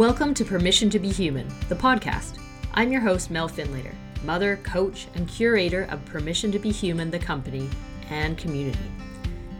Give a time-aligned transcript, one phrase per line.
[0.00, 2.38] Welcome to Permission to Be Human, the podcast.
[2.72, 3.92] I'm your host, Mel Finlater,
[4.24, 7.68] mother, coach, and curator of Permission to Be Human, the company
[8.08, 8.78] and community.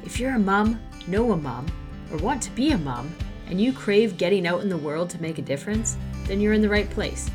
[0.03, 1.66] If you're a mom, know a mom,
[2.11, 3.14] or want to be a mom,
[3.48, 6.62] and you crave getting out in the world to make a difference, then you're in
[6.62, 7.29] the right place.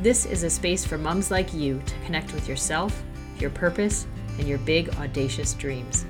[0.00, 3.02] This is a space for moms like you to connect with yourself,
[3.40, 4.06] your purpose,
[4.38, 6.06] and your big, audacious dreams.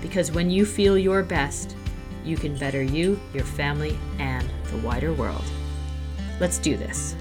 [0.00, 1.76] Because when you feel your best,
[2.24, 5.44] you can better you, your family, and the wider world.
[6.40, 7.14] Let's do this.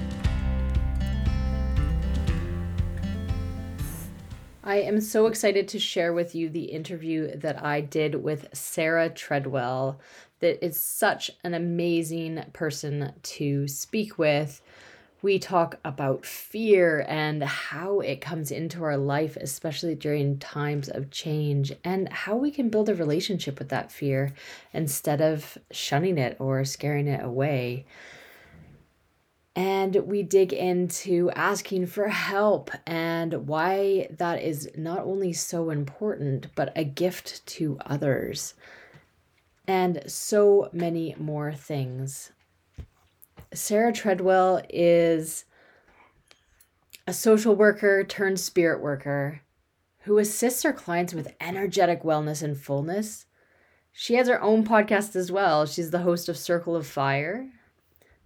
[4.64, 9.10] I am so excited to share with you the interview that I did with Sara
[9.10, 10.00] Treadwell.
[10.40, 14.62] That is such an amazing person to speak with.
[15.22, 21.12] We talk about fear and how it comes into our life, especially during times of
[21.12, 24.34] change, and how we can build a relationship with that fear
[24.74, 27.86] instead of shunning it or scaring it away.
[29.56, 36.48] And we dig into asking for help and why that is not only so important,
[36.56, 38.56] but a gift to others.
[39.68, 42.32] And so many more things.
[43.54, 45.46] Sara Treadwell is
[47.06, 49.42] a social worker turned spirit worker
[50.04, 53.26] who assists her clients with energetic wellness and fullness.
[53.92, 55.66] She has her own podcast as well.
[55.66, 57.50] She's the host of Circle of Fire,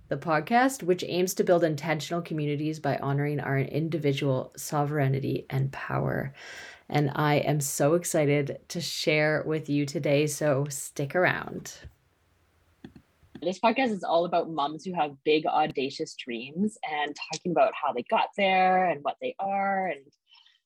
[0.10, 6.34] the podcast, which aims to build intentional communities by honoring our individual sovereignty and power.
[6.90, 10.28] And I am so excited to share with you today.
[10.28, 11.74] So stick around.
[13.42, 17.94] This podcast is all about moms who have big, audacious dreams and talking about how
[17.94, 20.02] they got there and what they are and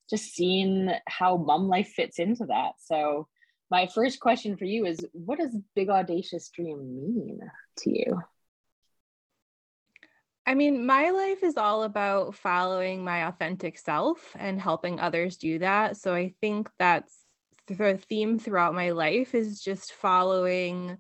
[0.10, 2.74] just seeing how mom life fits into that.
[2.80, 3.28] So,
[3.70, 7.40] my first question for you is what does big, audacious dream mean
[7.78, 8.22] to you?
[10.46, 15.60] I mean, my life is all about following my authentic self and helping others do
[15.60, 15.98] that.
[15.98, 17.26] So I think that's
[17.68, 20.98] the theme throughout my life is just following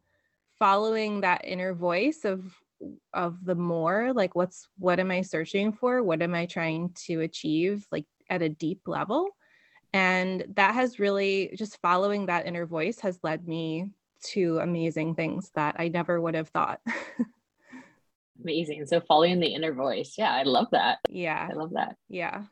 [0.59, 2.55] following that inner voice of
[3.13, 6.03] of the more like what's what am I searching for?
[6.03, 9.29] What am I trying to achieve like at a deep level?
[9.93, 13.91] And that has really just following that inner voice has led me
[14.27, 16.79] to amazing things that I never would have thought.
[18.41, 18.85] Amazing.
[18.85, 20.15] So following the inner voice.
[20.17, 20.99] Yeah, I love that.
[21.09, 21.47] Yeah.
[21.49, 21.95] I love that.
[22.09, 22.43] Yeah.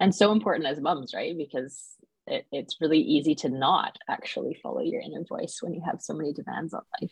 [0.00, 1.36] And so important as moms, right?
[1.36, 1.94] Because
[2.26, 6.14] it, it's really easy to not actually follow your inner voice when you have so
[6.14, 7.10] many demands on life.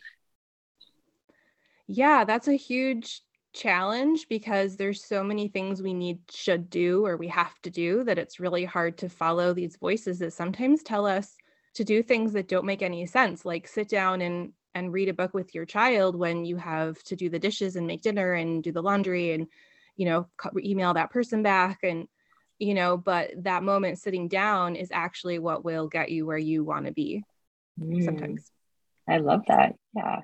[1.87, 3.21] Yeah, that's a huge
[3.53, 8.03] challenge because there's so many things we need should do or we have to do
[8.03, 11.35] that it's really hard to follow these voices that sometimes tell us
[11.75, 15.13] to do things that don't make any sense like sit down and and read a
[15.13, 18.63] book with your child when you have to do the dishes and make dinner and
[18.63, 19.47] do the laundry and
[19.95, 22.07] you know email that person back and
[22.59, 26.63] you know but that moment sitting down is actually what will get you where you
[26.63, 27.23] want to be
[27.79, 28.03] mm.
[28.03, 28.51] sometimes.
[29.07, 30.21] I love that yeah.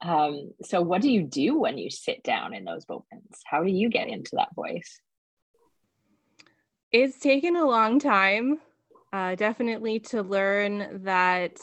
[0.00, 3.42] Um, so what do you do when you sit down in those moments?
[3.44, 5.00] How do you get into that voice?
[6.92, 8.60] It's taken a long time
[9.12, 11.58] uh, definitely to learn that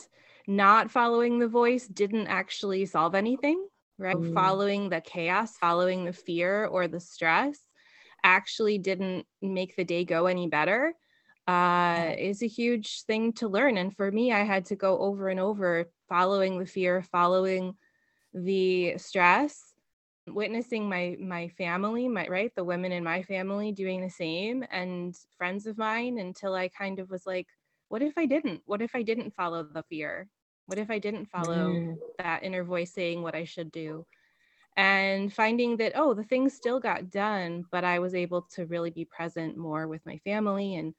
[0.48, 3.68] not following the voice didn't actually solve anything,
[3.98, 4.16] right?
[4.16, 4.34] Mm.
[4.34, 7.60] Following the chaos, following the fear or the stress
[8.24, 10.94] actually didn't make the day go any better
[11.48, 13.78] uh, is a huge thing to learn.
[13.78, 17.76] And for me, I had to go over and over following the fear, following
[18.34, 19.74] the stress
[20.28, 25.16] witnessing my my family my right the women in my family doing the same and
[25.38, 27.48] friends of mine until i kind of was like
[27.90, 30.28] what if i didn't what if i didn't follow the fear
[30.68, 31.96] what if I didn't follow mm.
[32.18, 34.06] that inner voice saying what I should do?
[34.78, 38.90] And finding that, oh, the things still got done, but I was able to really
[38.90, 40.94] be present more with my family and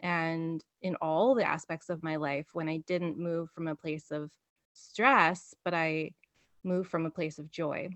[0.00, 4.10] and in all the aspects of my life when I didn't move from a place
[4.10, 4.30] of
[4.72, 6.10] stress, but I
[6.64, 7.88] moved from a place of joy.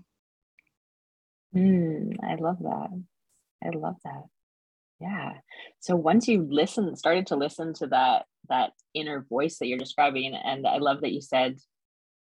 [1.53, 3.03] Mm, I love that.
[3.61, 4.23] I love that.
[4.99, 5.33] Yeah.
[5.79, 10.33] So once you listen, started to listen to that that inner voice that you're describing
[10.33, 11.57] and i love that you said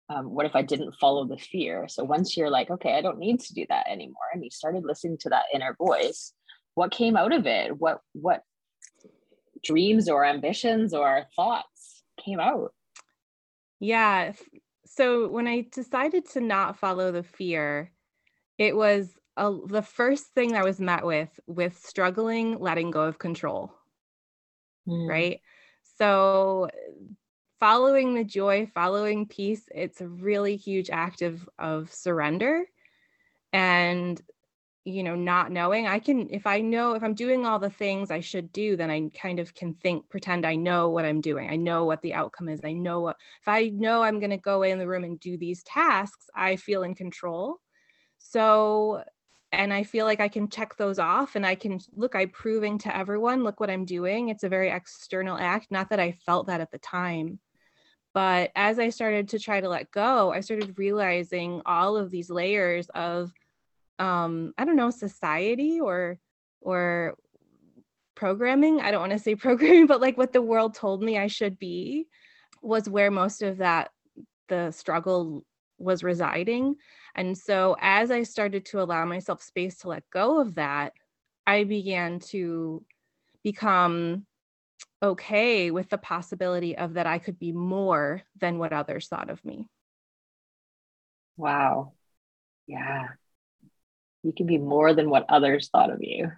[0.09, 1.87] um, what if i didn't follow the fear?
[1.87, 4.83] So once you're like okay i don't need to do that anymore and you started
[4.83, 6.33] listening to that inner voice
[6.75, 7.79] what came out of it?
[7.79, 8.43] What what
[9.63, 12.73] dreams or ambitions or thoughts came out?
[13.79, 14.33] Yeah.
[14.85, 17.91] So when i decided to not follow the fear
[18.57, 23.19] it was a, the first thing i was met with with struggling letting go of
[23.19, 23.71] control.
[24.87, 25.09] Mm.
[25.09, 25.41] right?
[25.97, 26.69] So
[27.59, 32.65] following the joy, following peace, it's a really huge act of, of surrender.
[33.53, 34.21] and
[34.87, 38.11] you know not knowing i can if i know if i'm doing all the things
[38.11, 41.49] i should do then i kind of can think pretend i know what i'm doing.
[41.49, 42.61] I know what the outcome is.
[42.63, 45.37] I know what if i know i'm going to go in the room and do
[45.37, 47.57] these tasks i feel in control.
[48.19, 49.03] So
[49.55, 52.77] and i feel like i can check those off and i can look i'm proving
[52.77, 56.47] to everyone look what i'm doing it's a very external act not that i felt
[56.47, 57.39] that at the time.
[58.13, 62.29] But as i started to try to let go i started realizing all of these
[62.29, 63.31] layers of
[63.99, 66.17] um i don't know society or
[66.61, 67.15] or
[68.15, 71.27] programming i don't want to say programming but like what the world told me i
[71.27, 72.07] should be
[72.61, 73.91] was where most of that
[74.47, 75.43] the struggle
[75.77, 76.75] was residing
[77.15, 80.93] and so as i started to allow myself space to let go of that
[81.45, 82.83] i began to
[83.43, 84.25] become
[85.03, 89.43] okay with the possibility of that i could be more than what others thought of
[89.43, 89.67] me
[91.37, 91.91] wow
[92.67, 93.07] yeah
[94.25, 96.31] you can be more than what others thought of you.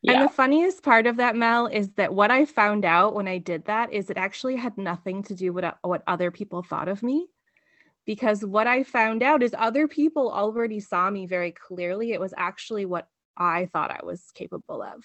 [0.00, 0.12] Yeah.
[0.12, 3.38] And the funniest part of that, Mel, is that what I found out when I
[3.38, 7.02] did that is it actually had nothing to do with what other people thought of
[7.02, 7.28] me.
[8.06, 12.12] Because what I found out is other people already saw me very clearly.
[12.12, 15.04] It was actually what I thought I was capable of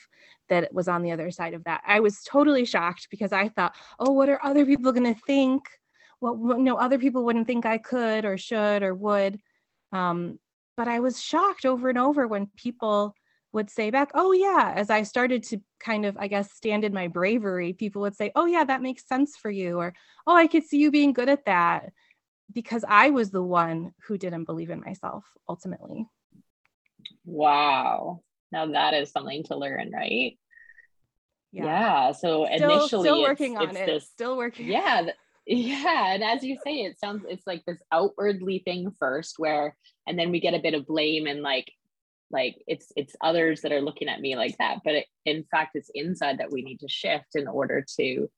[0.50, 1.82] that was on the other side of that.
[1.86, 5.64] I was totally shocked because I thought, oh, what are other people going to think?
[6.22, 9.40] Well, no, other people wouldn't think I could or should or would.
[9.92, 10.40] Um,
[10.78, 13.16] but I was shocked over and over when people
[13.54, 16.94] would say back, oh, yeah, as I started to kind of, I guess, stand in
[16.94, 19.78] my bravery, people would say, oh, yeah, that makes sense for you.
[19.78, 19.94] Or,
[20.26, 21.92] oh, I could see you being good at that
[22.54, 26.08] because I was the one who didn't believe in myself ultimately.
[27.26, 28.22] Wow.
[28.52, 30.38] Now that is something to learn, right?
[31.52, 31.66] Yeah.
[31.66, 32.12] yeah.
[32.12, 33.86] So still, initially, still working it's, on it's it.
[33.86, 34.68] This, still working.
[34.68, 35.08] Yeah.
[35.46, 36.14] Yeah.
[36.14, 39.76] And as you say, it sounds, it's like this outwardly thing first where
[40.08, 41.72] and then we get a bit of blame and like
[42.32, 45.72] like it's it's others that are looking at me like that but it, in fact
[45.76, 48.30] it's inside that we need to shift in order to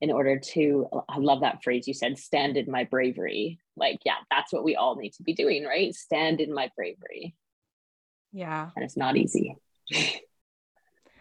[0.00, 4.16] in order to i love that phrase you said stand in my bravery like yeah
[4.30, 7.34] that's what we all need to be doing right stand in my bravery
[8.32, 9.56] yeah and it's not easy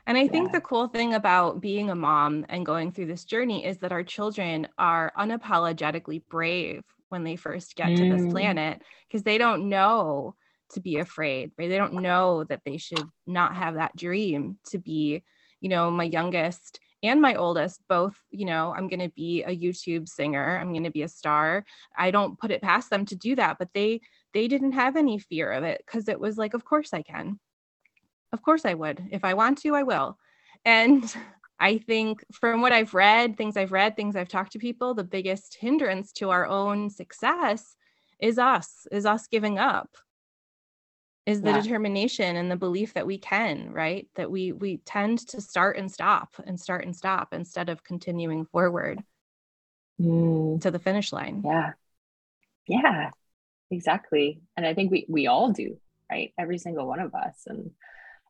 [0.07, 0.51] and I think yeah.
[0.53, 4.03] the cool thing about being a mom and going through this journey is that our
[4.03, 7.97] children are unapologetically brave when they first get mm.
[7.97, 8.31] to this mm.
[8.31, 10.35] planet because they don't know
[10.71, 14.77] to be afraid right they don't know that they should not have that dream to
[14.77, 15.23] be
[15.61, 19.55] you know my youngest and my oldest both you know i'm going to be a
[19.55, 21.63] youtube singer i'm going to be a star.
[21.95, 24.01] I don't put it past them to do that but they
[24.33, 27.39] they didn't have any fear of it because it was like of course i can.
[28.33, 29.01] Of course i would.
[29.11, 30.17] If i want to i will.
[30.65, 31.15] And
[31.59, 35.03] I think from what I've read, things I've read, things I've talked to people, the
[35.03, 37.75] biggest hindrance to our own success
[38.19, 39.89] is us, is us giving up.
[41.27, 41.59] Is the yeah.
[41.61, 44.07] determination and the belief that we can, right?
[44.15, 48.45] That we we tend to start and stop and start and stop instead of continuing
[48.45, 49.03] forward
[49.99, 50.61] mm.
[50.61, 51.43] to the finish line.
[51.45, 51.73] Yeah.
[52.65, 53.11] Yeah.
[53.69, 54.39] Exactly.
[54.55, 55.77] And I think we we all do,
[56.09, 56.33] right?
[56.39, 57.35] Every single one of us.
[57.45, 57.71] And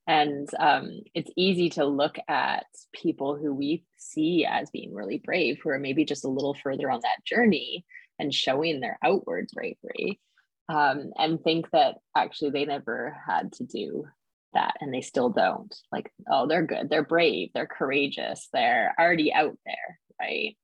[0.07, 5.59] and um, it's easy to look at people who we see as being really brave,
[5.61, 7.85] who are maybe just a little further on that journey
[8.17, 10.19] and showing their outward bravery,
[10.69, 14.05] um, and think that actually they never had to do
[14.53, 15.73] that and they still don't.
[15.91, 20.57] Like, oh, they're good, they're brave, they're courageous, they're already out there, right?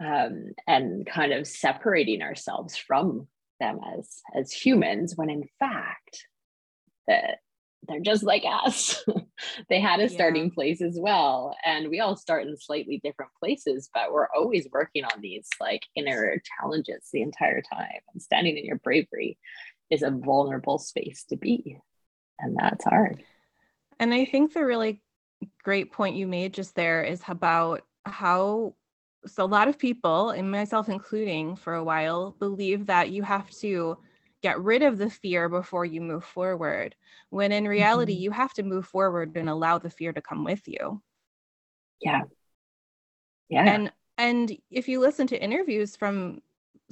[0.00, 6.26] Um, and kind of separating ourselves from them as as humans when in fact
[7.08, 7.38] that
[7.88, 9.04] they're just like us.
[9.68, 11.56] they had a starting place as well.
[11.64, 15.82] And we all start in slightly different places, but we're always working on these like
[15.94, 18.00] inner challenges the entire time.
[18.12, 19.38] And standing in your bravery
[19.90, 21.78] is a vulnerable space to be.
[22.38, 23.22] And that's hard.
[23.98, 25.02] And I think the really
[25.62, 28.74] great point you made just there is about how
[29.26, 33.50] so a lot of people and myself including for a while believe that you have
[33.50, 33.98] to
[34.46, 36.94] get rid of the fear before you move forward
[37.30, 38.22] when in reality mm-hmm.
[38.22, 41.02] you have to move forward and allow the fear to come with you.
[42.00, 42.22] Yeah.
[43.48, 43.64] Yeah.
[43.64, 46.42] And and if you listen to interviews from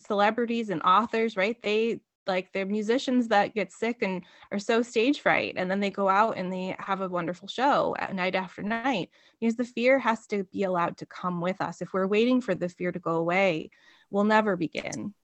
[0.01, 5.21] celebrities and authors right they like they're musicians that get sick and are so stage
[5.21, 8.65] fright and then they go out and they have a wonderful show at night after
[8.65, 11.81] night because the fear has to be allowed to come with us.
[11.81, 13.71] If we're waiting for the fear to go away
[14.11, 15.15] we'll never begin.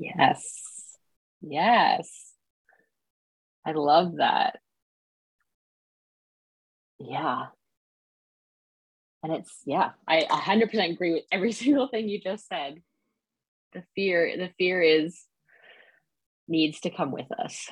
[0.00, 0.73] Yes
[1.48, 2.32] Yes.
[3.66, 4.58] I love that.
[6.98, 7.46] Yeah.
[9.22, 12.82] And it's, yeah, I 100% agree with every single thing you just said.
[13.72, 15.24] The fear, the fear is
[16.46, 17.68] needs to come with us.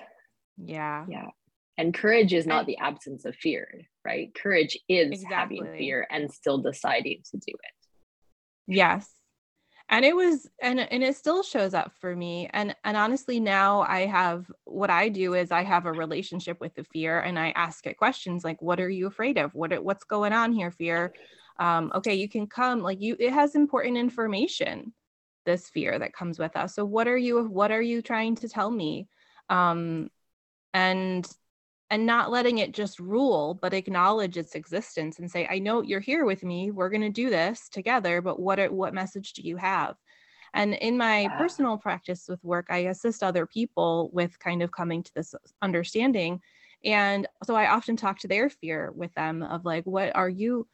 [0.56, 1.04] Yeah.
[1.08, 1.28] Yeah.
[1.78, 3.68] And courage is not the absence of fear,
[4.04, 4.34] right?
[4.34, 5.58] Courage is exactly.
[5.58, 7.74] having fear and still deciding to do it.
[8.66, 9.08] Yes.
[9.92, 12.49] And it was and and it still shows up for me.
[12.54, 16.75] And and honestly now I have what I do is I have a relationship with
[16.75, 19.54] the fear and I ask it questions like what are you afraid of?
[19.54, 21.12] What what's going on here, fear?
[21.58, 24.94] Um, okay, you can come like you it has important information
[25.44, 26.75] this fear that comes with us.
[26.75, 29.08] So what are you what are you trying to tell me?
[29.50, 30.08] Um
[30.72, 31.30] and
[31.92, 36.00] and not letting it just rule but acknowledge its existence and say i know you're
[36.00, 36.70] here with me.
[36.70, 39.96] We're going to do this together but what are, what message do you have?
[40.54, 45.02] And in my personal practice with work i assist other people with kind of coming
[45.02, 46.40] to this understanding.
[46.82, 50.66] And so i often talk to their fear with them of like what are you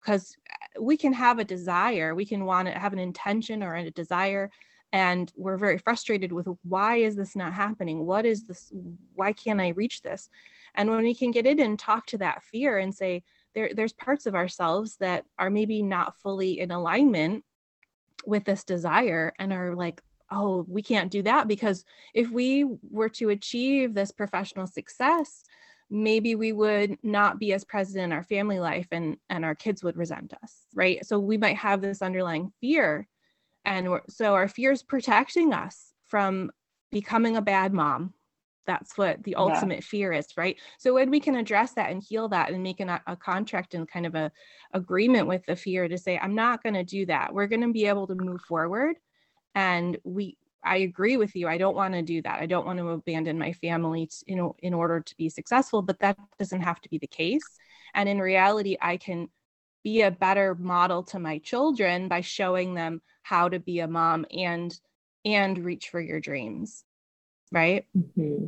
[0.00, 0.36] because
[0.80, 2.14] we can have a desire.
[2.14, 4.50] We can want to have an intention or a desire
[4.92, 8.06] and we're very frustrated with why is this not happening?
[8.06, 8.72] What is this
[9.14, 10.28] why can't i reach this?
[10.74, 13.22] And when we can get in and talk to that fear and say
[13.54, 17.44] there, there's parts of ourselves that are maybe not fully in alignment
[18.26, 23.08] with this desire and are like oh we can't do that because if we were
[23.08, 25.44] to achieve this professional success
[25.88, 29.84] maybe we would not be as present in our family life and and our kids
[29.84, 31.04] would resent us right?
[31.06, 33.06] So we might have this underlying fear
[33.66, 36.50] and so our fear is protecting us from
[36.92, 38.14] becoming a bad mom.
[38.64, 39.88] That's what the ultimate yeah.
[39.88, 40.56] fear is right?
[40.78, 43.86] So when we can address that and heal that and make an, a contract and
[43.86, 44.30] kind of a
[44.72, 47.34] agreement with the fear to say i'm not going to do that.
[47.34, 48.96] We're going to be able to move forward.
[49.54, 51.48] And we i agree with you.
[51.48, 52.40] I don't want to do that.
[52.40, 55.82] I don't want to abandon my family to, you know in order to be successful
[55.82, 57.46] but that doesn't have to be the case.
[57.94, 59.28] And in reality i can
[59.86, 64.26] be a better model to my children by showing them how to be a mom
[64.36, 64.76] and
[65.24, 66.82] and reach for your dreams
[67.52, 68.46] right mm-hmm.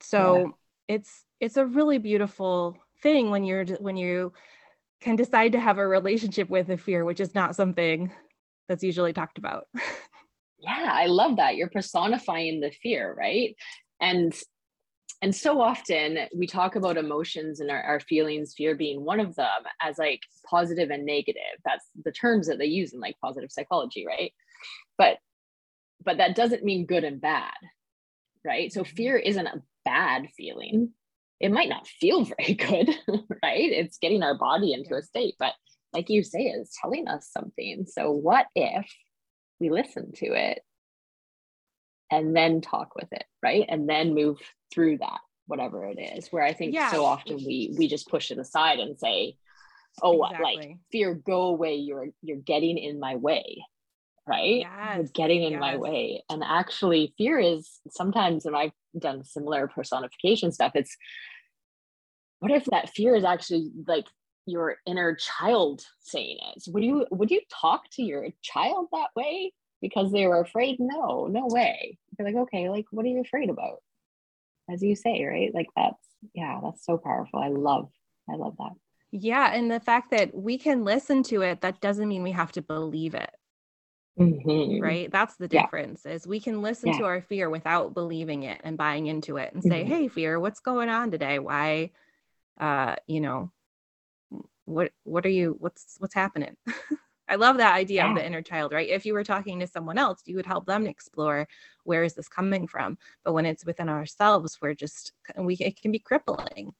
[0.00, 0.94] so yeah.
[0.94, 4.32] it's it's a really beautiful thing when you're when you
[5.02, 8.10] can decide to have a relationship with a fear which is not something
[8.66, 9.66] that's usually talked about
[10.58, 13.56] yeah i love that you're personifying the fear right
[14.00, 14.32] and
[15.20, 19.34] and so often we talk about emotions and our, our feelings fear being one of
[19.36, 23.50] them as like positive and negative that's the terms that they use in like positive
[23.50, 24.32] psychology right
[24.96, 25.18] but
[26.04, 27.52] but that doesn't mean good and bad
[28.44, 28.72] right?
[28.72, 30.90] So fear isn't a bad feeling.
[31.40, 32.88] It might not feel very good,
[33.42, 33.70] right?
[33.70, 35.52] It's getting our body into a state, but
[35.92, 37.86] like you say, it's telling us something.
[37.86, 38.86] So what if
[39.60, 40.60] we listen to it
[42.10, 43.64] and then talk with it, right?
[43.68, 44.38] And then move
[44.72, 46.28] through that, whatever it is.
[46.28, 46.90] Where I think yeah.
[46.90, 49.36] so often we we just push it aside and say,
[50.02, 50.56] "Oh, exactly.
[50.56, 51.76] like fear, go away.
[51.76, 53.64] You're you're getting in my way."
[54.28, 54.58] right?
[54.58, 55.60] Yes, getting in yes.
[55.60, 56.22] my way.
[56.28, 60.94] And actually, fear is sometimes when I've done similar personification stuff, it's
[62.40, 64.06] what if that fear is actually like
[64.46, 66.62] your inner child saying it?
[66.68, 70.78] would you would you talk to your child that way because they were afraid?
[70.80, 71.98] No, no way.
[72.18, 73.82] You're like, okay, like what are you afraid about?
[74.70, 75.54] As you say, right?
[75.54, 77.40] Like that's yeah, that's so powerful.
[77.40, 77.90] I love,
[78.28, 78.72] I love that.
[79.10, 79.52] Yeah.
[79.52, 82.62] And the fact that we can listen to it, that doesn't mean we have to
[82.62, 83.30] believe it.
[84.18, 84.82] Mm-hmm.
[84.82, 85.10] Right.
[85.10, 86.12] That's the difference yeah.
[86.12, 86.98] is we can listen yeah.
[86.98, 89.92] to our fear without believing it and buying into it and say, mm-hmm.
[89.92, 91.38] Hey, fear, what's going on today?
[91.38, 91.92] Why,
[92.60, 93.52] uh, you know,
[94.64, 96.56] what, what are you, what's, what's happening?
[97.28, 98.10] I love that idea yeah.
[98.10, 98.88] of the inner child, right?
[98.88, 101.46] If you were talking to someone else, you would help them explore
[101.84, 102.98] where is this coming from.
[103.24, 106.72] But when it's within ourselves, we're just, we, it can be crippling.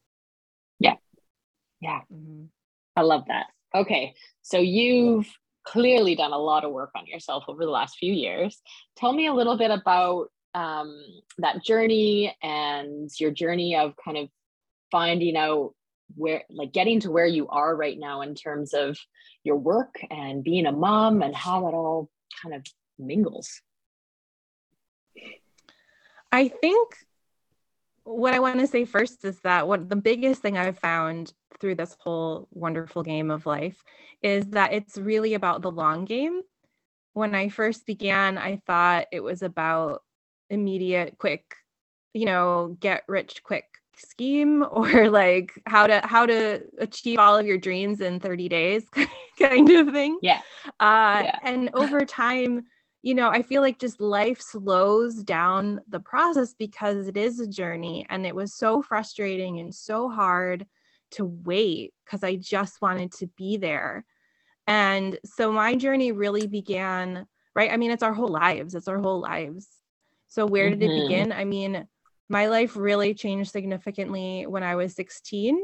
[0.78, 0.95] Yeah.
[1.81, 2.00] Yeah.
[2.12, 2.45] Mm-hmm.
[2.97, 3.47] I love that.
[3.75, 4.14] Okay.
[4.43, 5.28] So you've
[5.64, 8.61] clearly done a lot of work on yourself over the last few years.
[8.97, 11.05] Tell me a little bit about um,
[11.38, 14.28] that journey and your journey of kind of
[14.90, 15.75] finding out
[16.15, 18.99] where, like, getting to where you are right now in terms of
[19.45, 22.11] your work and being a mom and how it all
[22.43, 22.65] kind of
[22.99, 23.61] mingles.
[26.31, 26.95] I think
[28.05, 31.75] what I want to say first is that what the biggest thing I've found through
[31.75, 33.83] this whole wonderful game of life
[34.23, 36.41] is that it's really about the long game.
[37.12, 40.03] When I first began, I thought it was about
[40.50, 41.55] immediate, quick,
[42.15, 43.67] you know, get rich quick
[43.99, 48.85] scheme or like how to how to achieve all of your dreams in 30 days
[49.38, 50.19] kind of thing.
[50.23, 50.40] Yeah.
[50.81, 51.38] Uh yeah.
[51.43, 52.64] and over time
[53.02, 57.47] you know, I feel like just life slows down the process because it is a
[57.47, 60.67] journey and it was so frustrating and so hard
[61.12, 64.05] to wait because I just wanted to be there.
[64.67, 67.73] And so my journey really began, right?
[67.73, 69.69] I mean, it's our whole lives, it's our whole lives.
[70.26, 70.90] So, where did mm-hmm.
[70.90, 71.33] it begin?
[71.33, 71.87] I mean,
[72.28, 75.61] my life really changed significantly when I was 16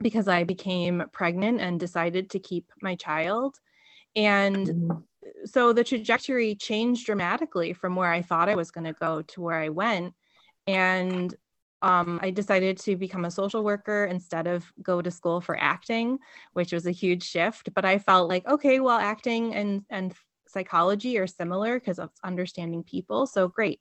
[0.00, 3.56] because I became pregnant and decided to keep my child.
[4.16, 4.98] And mm-hmm.
[5.44, 9.40] so the trajectory changed dramatically from where I thought I was going to go to
[9.40, 10.14] where I went.
[10.66, 11.34] And
[11.82, 16.18] um, I decided to become a social worker instead of go to school for acting,
[16.52, 17.70] which was a huge shift.
[17.74, 20.14] But I felt like, okay, well, acting and and
[20.46, 23.26] psychology are similar because of understanding people.
[23.26, 23.80] So great.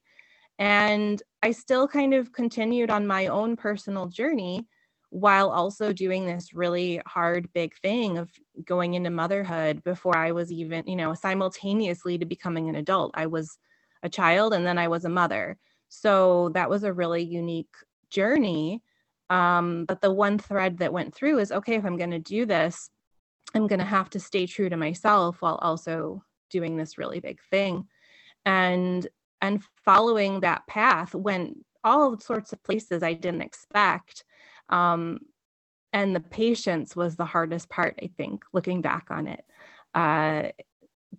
[0.59, 4.67] And I still kind of continued on my own personal journey
[5.09, 8.29] while also doing this really hard, big thing of
[8.65, 13.11] going into motherhood before I was even, you know, simultaneously to becoming an adult.
[13.15, 13.57] I was
[14.03, 15.57] a child and then I was a mother.
[15.87, 17.73] So that was a really unique
[18.11, 18.83] journey.
[19.29, 22.45] Um, but the one thread that went through is okay, if I'm going to do
[22.45, 22.89] this,
[23.55, 27.39] I'm going to have to stay true to myself while also doing this really big
[27.49, 27.87] thing.
[28.45, 29.07] And
[29.41, 34.24] and following that path went all sorts of places I didn't expect.
[34.69, 35.19] Um,
[35.93, 39.43] and the patience was the hardest part, I think, looking back on it.
[39.96, 40.50] Uh,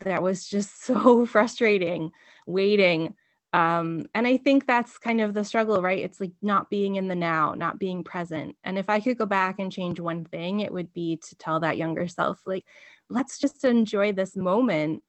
[0.01, 2.11] that was just so frustrating
[2.47, 3.15] waiting
[3.53, 7.09] um, and i think that's kind of the struggle right it's like not being in
[7.09, 10.61] the now not being present and if i could go back and change one thing
[10.61, 12.65] it would be to tell that younger self like
[13.09, 15.03] let's just enjoy this moment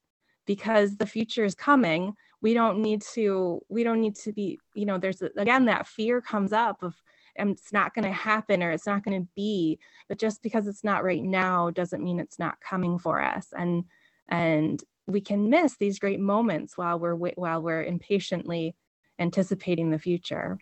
[0.48, 4.86] because the future is coming we don't need to we don't need to be you
[4.86, 6.95] know there's again that fear comes up of
[7.36, 9.79] and it's not going to happen or it's not going to be
[10.10, 13.48] but just because it's not right now doesn't mean it's not coming for us.
[13.57, 13.86] And
[14.27, 18.75] and we can miss these great moments while we're while we're impatiently
[19.19, 20.60] anticipating the future.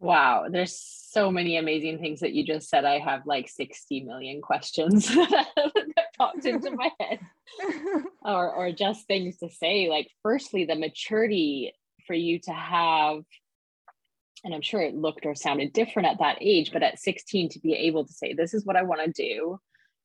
[0.00, 2.84] Wow there's so many amazing things that you just said.
[2.84, 5.10] I have like 60 million questions
[6.16, 7.20] popped into my head
[8.22, 11.72] or or just things to say like firstly the maturity
[12.06, 13.22] for you to have
[14.44, 17.58] and i'm sure it looked or sounded different at that age but at 16 to
[17.60, 19.58] be able to say this is what i want to do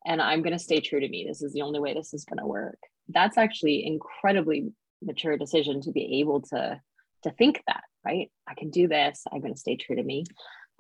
[0.06, 1.26] and I'm going to stay true to me.
[1.28, 2.80] This is the only way this is going to work.
[3.10, 6.80] That's actually incredibly mature decision to be able to
[7.24, 8.32] to think that, right?
[8.48, 9.24] I can do this.
[9.30, 10.24] I'm going to stay true to me.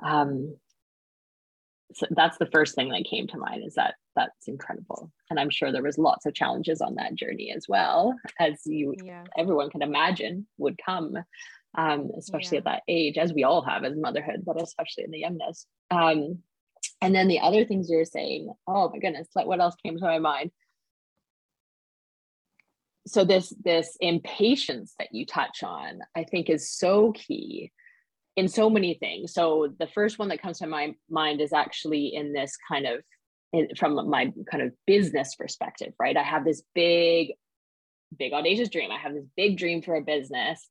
[0.02, 0.56] Um,
[1.94, 5.50] so that's the first thing that came to mind is that that's incredible and i'm
[5.50, 9.24] sure there was lots of challenges on that journey as well as you yeah.
[9.38, 11.16] everyone can imagine would come
[11.78, 12.60] um, especially yeah.
[12.60, 16.40] at that age as we all have as motherhood but especially in the youngness um,
[17.02, 20.04] and then the other things you're saying, oh my goodness, like what else came to
[20.04, 20.52] my mind?
[23.08, 27.72] So this this impatience that you touch on, I think is so key
[28.36, 29.34] in so many things.
[29.34, 33.02] So the first one that comes to my mind is actually in this kind of
[33.78, 36.16] from my kind of business perspective, right?
[36.16, 37.34] I have this big,
[38.18, 38.92] big audacious dream.
[38.92, 40.68] I have this big dream for a business.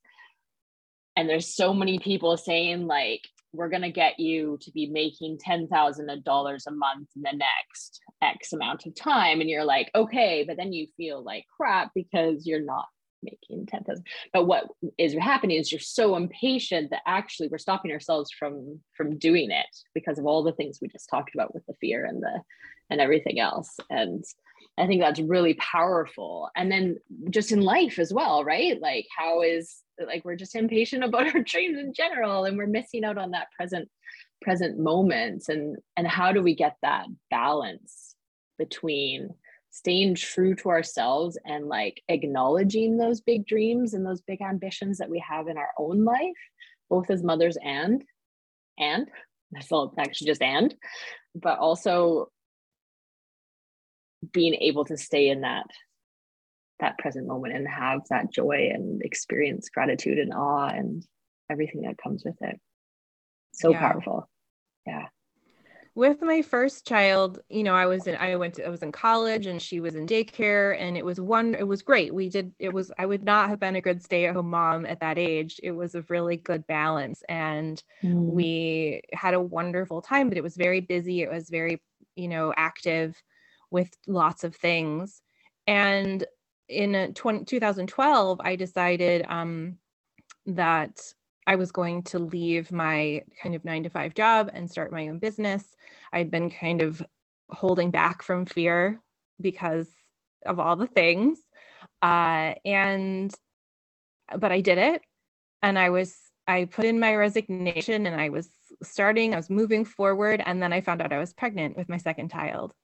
[1.17, 5.38] And there's so many people saying like, we're going to get you to be making
[5.38, 9.41] $10,000 a month in the next X amount of time.
[9.41, 12.87] And you're like, okay, but then you feel like crap because you're not
[13.22, 14.04] making 10,000.
[14.33, 14.64] But what
[14.96, 19.66] is happening is you're so impatient that actually we're stopping ourselves from, from doing it
[19.94, 22.40] because of all the things we just talked about with the fear and the,
[22.90, 23.76] and everything else.
[23.90, 24.24] And
[24.78, 26.50] I think that's really powerful.
[26.57, 26.96] And then
[27.31, 28.81] just in life as well, right?
[28.81, 33.04] Like how is like we're just impatient about our dreams in general and we're missing
[33.04, 33.88] out on that present
[34.40, 38.14] present moment and and how do we get that balance
[38.57, 39.31] between
[39.70, 45.11] staying true to ourselves and like acknowledging those big dreams and those big ambitions that
[45.11, 46.18] we have in our own life
[46.88, 48.02] both as mothers and
[48.78, 49.09] and
[49.52, 50.74] that's all actually just and
[51.35, 52.28] but also
[54.33, 55.66] being able to stay in that
[56.81, 61.04] that present moment and have that joy and experience gratitude and awe and
[61.50, 62.59] everything that comes with it.
[63.52, 63.81] So yeah.
[63.81, 64.28] powerful.
[64.87, 65.07] Yeah.
[65.99, 68.93] With my first child, you know, I was in I went to I was in
[68.93, 72.15] college and she was in daycare and it was one it was great.
[72.15, 75.19] We did it was I would not have been a good stay-at-home mom at that
[75.19, 75.59] age.
[75.61, 78.15] It was a really good balance and mm.
[78.15, 81.21] we had a wonderful time, but it was very busy.
[81.21, 81.83] It was very,
[82.15, 83.21] you know, active
[83.73, 85.21] with lots of things.
[85.67, 86.25] And
[86.69, 89.79] in 20, 2012, I decided um,
[90.47, 91.01] that
[91.49, 95.09] I was going to leave my kind of nine to five job and start my
[95.09, 95.65] own business.
[96.13, 97.03] I'd been kind of
[97.49, 99.01] holding back from fear
[99.41, 99.89] because
[100.45, 101.39] of all the things.
[102.03, 103.35] Uh, and,
[104.37, 105.01] but I did it.
[105.63, 106.15] And I was,
[106.47, 108.51] I put in my resignation and I was
[108.83, 110.43] starting, I was moving forward.
[110.45, 112.75] And then I found out I was pregnant with my second child.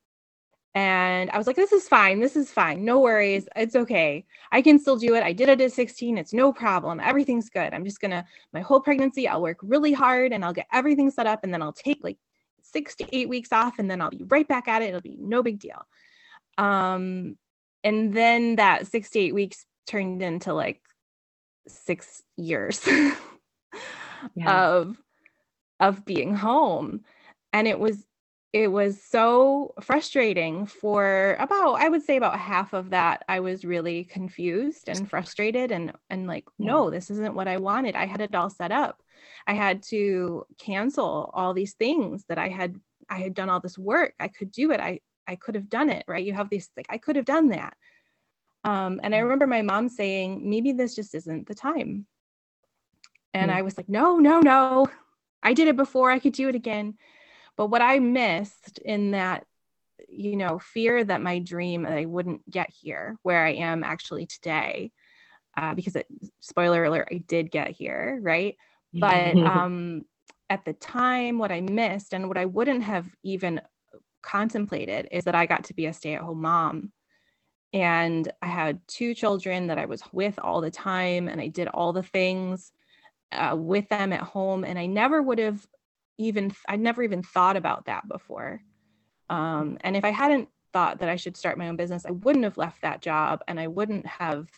[0.74, 2.18] And I was like, this is fine.
[2.18, 2.84] This is fine.
[2.84, 3.46] No worries.
[3.54, 4.24] It's okay.
[4.50, 5.22] I can still do it.
[5.22, 6.18] I did it at 16.
[6.18, 6.98] It's no problem.
[6.98, 7.72] Everything's good.
[7.72, 11.12] I'm just going to, my whole pregnancy, I'll work really hard and I'll get everything
[11.12, 11.44] set up.
[11.44, 12.18] And then I'll take like
[12.62, 14.88] six to eight weeks off and then I'll be right back at it.
[14.88, 15.86] It'll be no big deal.
[16.58, 17.36] Um,
[17.84, 20.80] and then that six to eight weeks turned into like
[21.68, 22.84] six years
[24.34, 24.66] yeah.
[24.66, 24.96] of
[25.80, 27.04] of being home
[27.52, 28.04] and it was
[28.54, 33.64] it was so frustrating for about i would say about half of that i was
[33.64, 37.96] really confused and frustrated and and like no this isn't what i wanted.
[37.96, 39.02] I had it all set up.
[39.46, 42.76] I had to cancel all these things that i had
[43.10, 44.14] i had done all this work.
[44.20, 44.80] I could do it.
[44.80, 46.24] I i could have done it right?
[46.24, 47.76] You have these like i could have done that.
[48.62, 52.06] Um, and i remember my mom saying maybe this just isn't the time.
[53.32, 53.54] And mm.
[53.54, 54.86] i was like no no no.
[55.42, 56.10] I did it before.
[56.10, 56.94] I could do it again
[57.56, 59.44] but what I missed in that,
[60.08, 64.26] you know, fear that my dream that I wouldn't get here where I am actually
[64.26, 64.92] today,
[65.56, 66.06] uh, because it,
[66.40, 68.56] spoiler alert, I did get here, right?
[68.92, 70.02] But um,
[70.48, 73.60] at the time, what I missed and what I wouldn't have even
[74.22, 76.92] contemplated is that I got to be a stay at home mom.
[77.72, 81.66] And I had two children that I was with all the time, and I did
[81.68, 82.72] all the things
[83.32, 84.64] uh, with them at home.
[84.64, 85.66] And I never would have
[86.18, 88.60] even I'd never even thought about that before.
[89.30, 92.44] Um, and if I hadn't thought that I should start my own business, I wouldn't
[92.44, 94.48] have left that job and I wouldn't have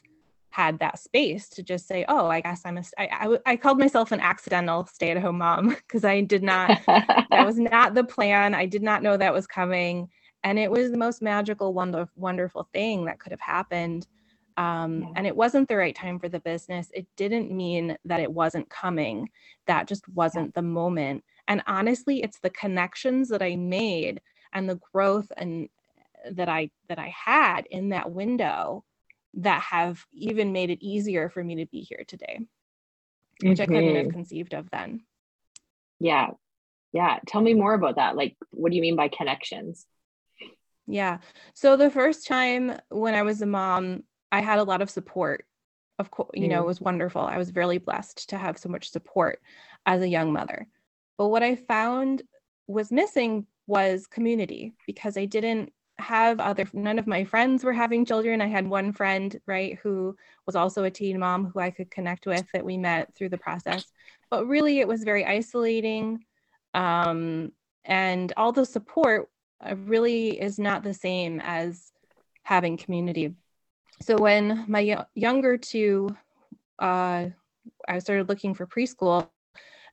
[0.50, 3.78] had that space to just say, oh, I guess I'm a, I, I, I called
[3.78, 8.04] myself an accidental stay at home mom because I did not, that was not the
[8.04, 8.54] plan.
[8.54, 10.08] I did not know that was coming.
[10.44, 14.06] And it was the most magical, wonderful, wonderful thing that could have happened.
[14.56, 15.12] Um.
[15.16, 16.88] And it wasn't the right time for the business.
[16.94, 19.28] It didn't mean that it wasn't coming.
[19.66, 24.20] That just wasn't the moment and honestly it's the connections that i made
[24.52, 25.68] and the growth and
[26.32, 28.84] that i that i had in that window
[29.34, 32.40] that have even made it easier for me to be here today
[33.42, 33.62] which mm-hmm.
[33.62, 34.10] i couldn't have mm-hmm.
[34.10, 35.02] conceived of then.
[35.98, 36.28] Yeah.
[36.92, 37.18] Yeah.
[37.26, 38.16] Tell me more about that.
[38.16, 39.86] Like what do you mean by connections?
[40.86, 41.18] Yeah.
[41.54, 45.44] So the first time when i was a mom i had a lot of support.
[45.98, 46.50] Of course you mm.
[46.50, 47.22] know it was wonderful.
[47.22, 49.40] I was really blessed to have so much support
[49.84, 50.66] as a young mother
[51.18, 52.22] but what I found
[52.66, 58.04] was missing was community because I didn't have other none of my friends were having
[58.04, 58.42] children.
[58.42, 62.26] I had one friend right who was also a teen mom who i could connect
[62.26, 63.84] with that we met through the process.
[64.30, 66.24] But really it was very isolating
[66.74, 67.52] um,
[67.84, 69.28] and all the support
[69.64, 71.92] uh, really is not the same as
[72.42, 73.34] having community.
[74.02, 76.14] So when my younger two
[76.78, 77.26] uh,
[77.88, 79.30] i started looking for preschool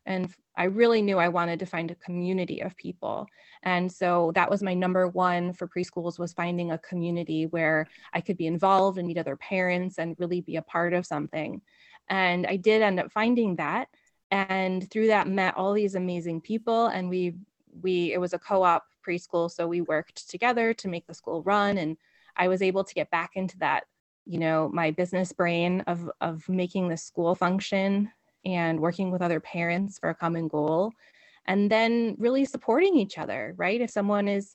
[0.05, 3.27] and I really knew I wanted to find a community of people.
[3.63, 8.21] And so that was my number one for preschools was finding a community where I
[8.21, 11.61] could be involved and meet other parents and really be a part of something.
[12.07, 13.87] And I did end up finding that.
[14.29, 16.87] And through that met all these amazing people.
[16.87, 17.35] And we
[17.81, 19.49] we it was a co-op preschool.
[19.49, 21.77] So we worked together to make the school run.
[21.77, 21.97] And
[22.35, 23.85] I was able to get back into that,
[24.25, 28.11] you know, my business brain of of making the school function
[28.45, 30.91] and working with other parents for a common goal
[31.45, 33.81] and then really supporting each other right?
[33.81, 34.53] If someone is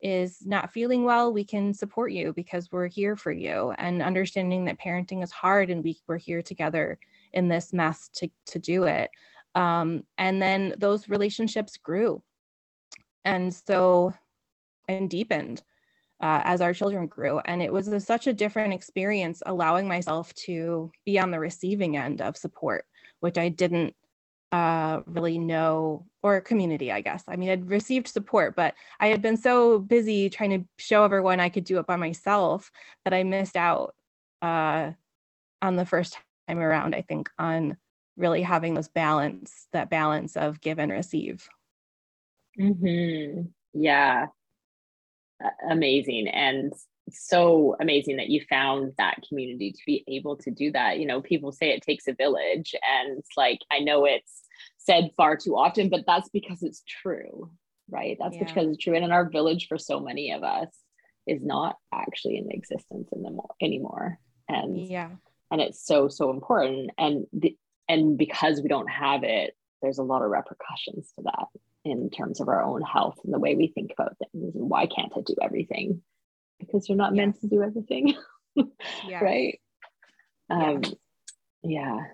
[0.00, 4.64] is not feeling well we can support you because we're here for you and understanding
[4.64, 6.96] that parenting is hard and we, we're here together
[7.32, 9.10] in this mess to, to do it.
[9.54, 12.22] Um, and then those relationships grew.
[13.24, 14.14] And so
[14.88, 15.62] and deepened
[16.20, 17.40] uh, as our children grew.
[17.40, 21.96] And it was a, such a different experience allowing myself to be on the receiving
[21.96, 22.86] end of support
[23.20, 23.94] which I didn't
[24.52, 27.24] uh, really know, or community, I guess.
[27.28, 31.40] I mean, I'd received support, but I had been so busy trying to show everyone
[31.40, 32.70] I could do it by myself
[33.04, 33.94] that I missed out
[34.40, 34.92] uh,
[35.60, 37.76] on the first time around, I think, on
[38.16, 41.48] really having those balance, that balance of give and receive.
[42.58, 43.42] Mm-hmm.
[43.74, 44.26] Yeah.
[45.70, 46.28] Amazing.
[46.28, 46.72] And
[47.12, 50.98] so amazing that you found that community to be able to do that.
[50.98, 54.42] You know, people say it takes a village, and like I know it's
[54.78, 57.50] said far too often, but that's because it's true,
[57.90, 58.16] right?
[58.20, 58.44] That's yeah.
[58.44, 58.94] because it's true.
[58.94, 60.68] And in our village, for so many of us,
[61.26, 64.18] is not actually in existence in the anymore.
[64.48, 65.10] And yeah,
[65.50, 66.90] and it's so so important.
[66.98, 67.56] And the
[67.88, 71.46] and because we don't have it, there's a lot of repercussions to that
[71.84, 74.54] in terms of our own health and the way we think about things.
[74.54, 76.02] And why can't I do everything?
[76.58, 78.14] Because you're not meant to do everything.
[79.22, 79.60] Right.
[80.50, 80.82] Um.
[81.62, 82.06] Yeah.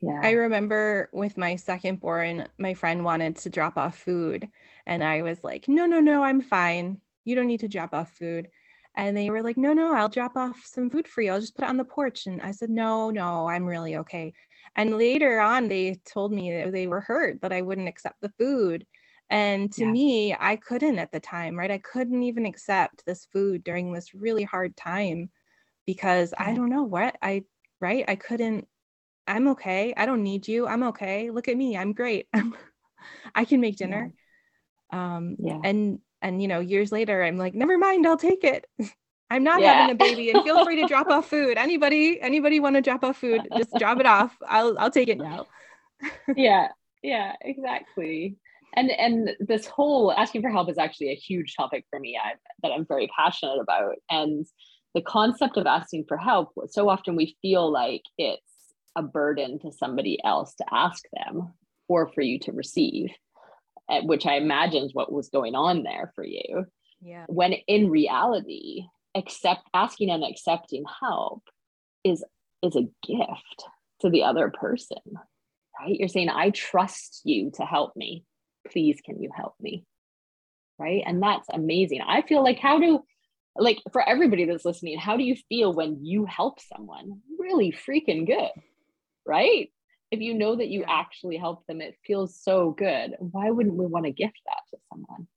[0.00, 0.20] Yeah.
[0.22, 4.48] I remember with my second born, my friend wanted to drop off food.
[4.86, 7.00] And I was like, no, no, no, I'm fine.
[7.24, 8.48] You don't need to drop off food.
[8.96, 11.32] And they were like, no, no, I'll drop off some food for you.
[11.32, 12.26] I'll just put it on the porch.
[12.26, 14.32] And I said, no, no, I'm really okay.
[14.74, 18.32] And later on, they told me that they were hurt that I wouldn't accept the
[18.38, 18.86] food.
[19.30, 19.90] And to yeah.
[19.90, 21.70] me, I couldn't at the time, right?
[21.70, 25.30] I couldn't even accept this food during this really hard time
[25.86, 26.34] because.
[26.36, 27.44] I don't know what I,
[27.80, 28.04] right?
[28.08, 28.66] I couldn't,
[29.28, 29.94] I'm okay.
[29.96, 30.66] I don't need you.
[30.66, 31.30] I'm okay.
[31.30, 31.76] Look at me.
[31.76, 32.26] I'm great.
[33.34, 34.12] I can make dinner.
[34.92, 35.16] Yeah.
[35.16, 35.60] Um, yeah.
[35.62, 38.66] And, and, you know, years later, I'm like, never mind, I'll take it.
[39.32, 39.74] I'm not yeah.
[39.74, 41.56] having a baby and feel free to drop off food.
[41.56, 43.42] Anybody, anybody want to drop off food?
[43.56, 44.36] Just drop it off.
[44.44, 45.46] I'll, I'll take it now.
[46.36, 46.70] yeah.
[47.00, 48.36] Yeah, exactly
[48.74, 52.32] and and this whole asking for help is actually a huge topic for me I,
[52.62, 53.96] that i'm very passionate about.
[54.10, 54.46] And
[54.94, 58.42] the concept of asking for help so often we feel like it's
[58.96, 61.52] a burden to somebody else to ask them
[61.88, 63.10] or for you to receive
[63.90, 66.66] eh, which i imagine what was going on there for you.
[67.02, 67.24] Yeah.
[67.28, 71.42] When in reality accept asking and accepting help
[72.04, 72.24] is
[72.62, 73.64] is a gift
[74.00, 74.98] to the other person
[75.80, 75.96] right?
[75.98, 78.24] You're saying i trust you to help me
[78.70, 79.84] please can you help me?
[80.78, 81.02] Right?
[81.06, 82.00] And that's amazing.
[82.06, 83.00] I feel like how do
[83.56, 87.20] like for everybody that's listening how do you feel when you help someone?
[87.38, 88.50] Really freaking good
[89.26, 89.70] right?
[90.10, 93.14] If you know that you actually help them it feels so good.
[93.18, 95.28] Why wouldn't we want to gift that to someone?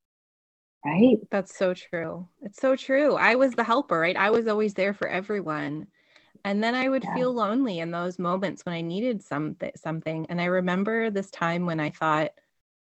[0.84, 1.18] Right?
[1.32, 2.28] That's so true.
[2.42, 3.16] It's so true.
[3.16, 4.18] I was the helper right?
[4.18, 5.88] I was always there for everyone.
[6.46, 7.14] And then i would yeah.
[7.14, 10.26] feel lonely in those moments when i needed something something.
[10.30, 12.32] And i remember this time when i thought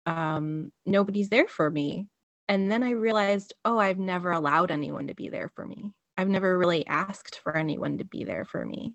[0.06, 2.06] um, nobody's there for me.
[2.48, 5.92] And then I realized, oh, I've never allowed anyone to be there for me.
[6.16, 8.94] I've never really asked for anyone to be there for me.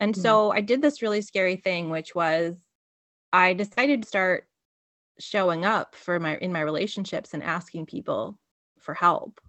[0.00, 0.22] And mm-hmm.
[0.22, 2.54] so I did this really scary thing, which was
[3.32, 4.48] I decided to start
[5.18, 8.38] showing up for my in my relationships and asking people
[8.78, 9.40] for help.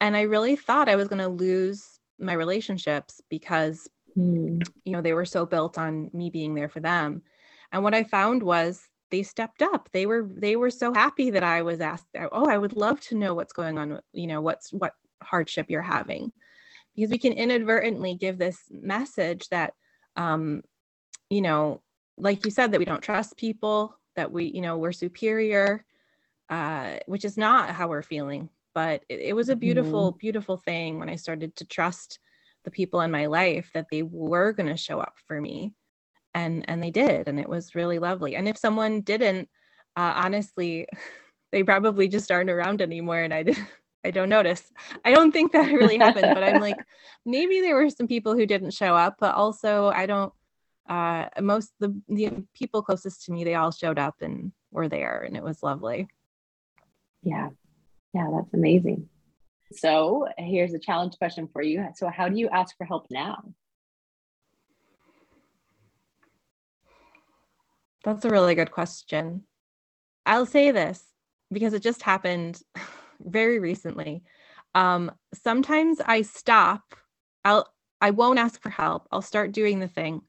[0.00, 4.66] And I really thought I was going to lose my relationships because mm.
[4.84, 7.22] you know they were so built on me being there for them.
[7.70, 9.88] And what I found was they stepped up.
[9.92, 13.14] They were they were so happy that i was asked oh i would love to
[13.14, 14.92] know what's going on you know what's what
[15.22, 16.32] hardship you're having.
[16.94, 19.74] Because we can inadvertently give this message that
[20.16, 20.62] um
[21.30, 21.80] you know
[22.16, 25.84] like you said that we don't trust people that we you know we're superior
[26.50, 30.18] uh which is not how we're feeling but it, it was a beautiful mm-hmm.
[30.18, 32.18] beautiful thing when i started to trust
[32.64, 35.72] the people in my life that they were going to show up for me
[36.38, 38.36] and and they did and it was really lovely.
[38.36, 39.48] And if someone didn't
[39.96, 40.86] uh, honestly
[41.52, 43.56] they probably just aren't around anymore and i did
[44.04, 44.62] i don't notice.
[45.04, 46.76] I don't think that really happened but i'm like
[47.26, 50.32] maybe there were some people who didn't show up but also i don't
[50.88, 55.22] uh most the the people closest to me they all showed up and were there
[55.22, 56.08] and it was lovely.
[57.22, 57.48] Yeah.
[58.14, 59.08] Yeah that's amazing.
[59.72, 61.86] So here's a challenge question for you.
[61.96, 63.52] So how do you ask for help now
[68.04, 69.44] That's a really good question.
[70.26, 71.02] I'll say this
[71.50, 72.60] because it just happened
[73.20, 74.22] very recently.
[74.74, 76.94] Um, sometimes I stop.
[77.44, 77.66] I'll
[78.00, 79.08] I won't ask for help.
[79.10, 80.22] I'll start doing the thing,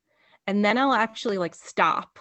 [0.48, 2.20] and then I'll actually like stop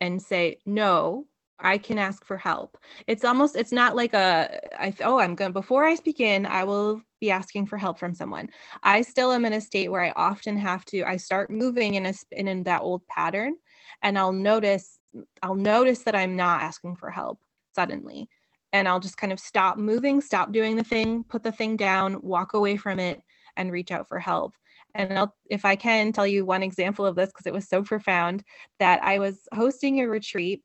[0.00, 1.26] and say no.
[1.60, 2.76] I can ask for help.
[3.06, 7.00] It's almost it's not like a I oh I'm going before I begin I will
[7.20, 8.48] be asking for help from someone.
[8.82, 12.06] I still am in a state where I often have to I start moving in
[12.06, 13.54] a in, in that old pattern
[14.02, 14.98] and I'll notice
[15.42, 17.38] I'll notice that I'm not asking for help
[17.74, 18.28] suddenly.
[18.72, 22.20] And I'll just kind of stop moving, stop doing the thing, put the thing down,
[22.20, 23.22] walk away from it
[23.56, 24.54] and reach out for help.
[24.96, 27.82] And I'll if I can tell you one example of this because it was so
[27.82, 28.42] profound
[28.80, 30.62] that I was hosting a retreat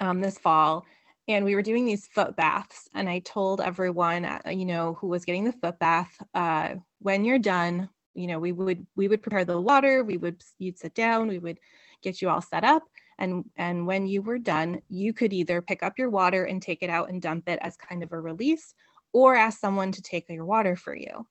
[0.00, 0.84] um, this fall
[1.28, 5.08] and we were doing these foot baths and i told everyone uh, you know who
[5.08, 9.22] was getting the foot bath uh, when you're done you know we would we would
[9.22, 11.58] prepare the water we would you'd sit down we would
[12.04, 12.82] get you all set up
[13.18, 16.82] and and when you were done you could either pick up your water and take
[16.82, 18.74] it out and dump it as kind of a release
[19.14, 21.26] or ask someone to take your water for you.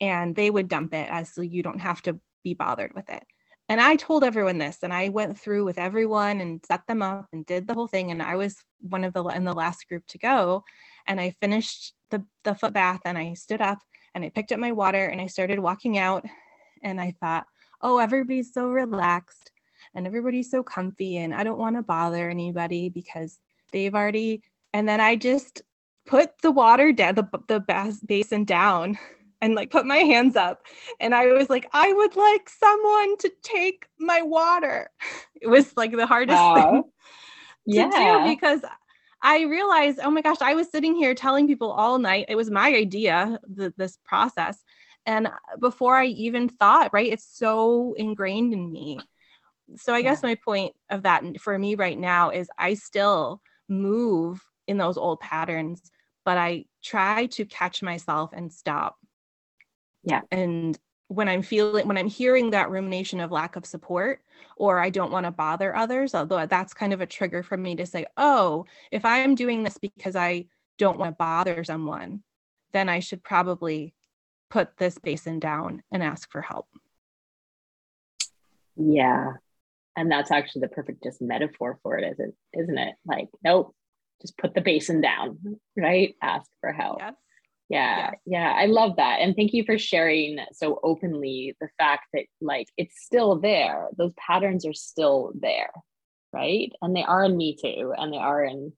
[0.00, 3.22] And they would dump it as so you don't have to be bothered with it.
[3.68, 7.28] And i told everyone this and i went through with everyone and set them up
[7.32, 10.04] and did the whole thing and i was one of the in the last group
[10.08, 10.64] to go.
[11.06, 13.78] And i finished the the foot bath and i stood up
[14.14, 16.26] and i picked up my water and i started walking out
[16.82, 17.46] and i thought
[17.80, 19.51] oh everybody's so relaxed
[19.94, 23.38] and everybody's so comfy and I don't want to bother anybody because
[23.72, 25.62] they've already and then I just
[26.06, 28.98] put the water down the the basin down
[29.40, 30.62] and like put my hands up
[31.00, 34.90] and I was like I would like someone to take my water.
[35.40, 36.54] It was like the hardest wow.
[36.54, 36.82] thing
[37.90, 38.24] to yeah.
[38.24, 38.60] do because
[39.22, 42.26] I realized, oh my gosh, I was sitting here telling people all night.
[42.28, 44.62] It was my idea, the, this process.
[45.06, 45.28] And
[45.60, 49.00] before I even thought, right, it's so ingrained in me.
[49.76, 50.10] So I yeah.
[50.10, 54.96] guess my point of that for me right now is I still move in those
[54.96, 55.90] old patterns,
[56.24, 58.96] but I try to catch myself and stop.
[60.04, 60.22] Yeah.
[60.30, 64.22] And when I'm feeling, when I'm hearing that rumination of lack of support,
[64.56, 67.76] or I don't want to bother others, although that's kind of a trigger for me
[67.76, 70.46] to say, oh, if I'm doing this because I
[70.78, 72.22] don't want to bother someone,
[72.72, 73.94] then I should probably
[74.50, 76.66] put this basin down and ask for help.
[78.76, 79.34] Yeah.
[79.96, 82.94] And that's actually the perfect just metaphor for it, isn't isn't it?
[83.04, 83.74] Like, nope,
[84.20, 85.38] just put the basin down,
[85.76, 86.14] right?
[86.22, 86.98] Ask for help.
[87.00, 87.14] Yes.
[87.68, 88.14] Yeah, yes.
[88.26, 89.20] yeah, I love that.
[89.20, 93.88] And thank you for sharing so openly the fact that like it's still there.
[93.96, 95.70] Those patterns are still there,
[96.32, 96.70] right?
[96.82, 98.72] And they are in me too, and they are in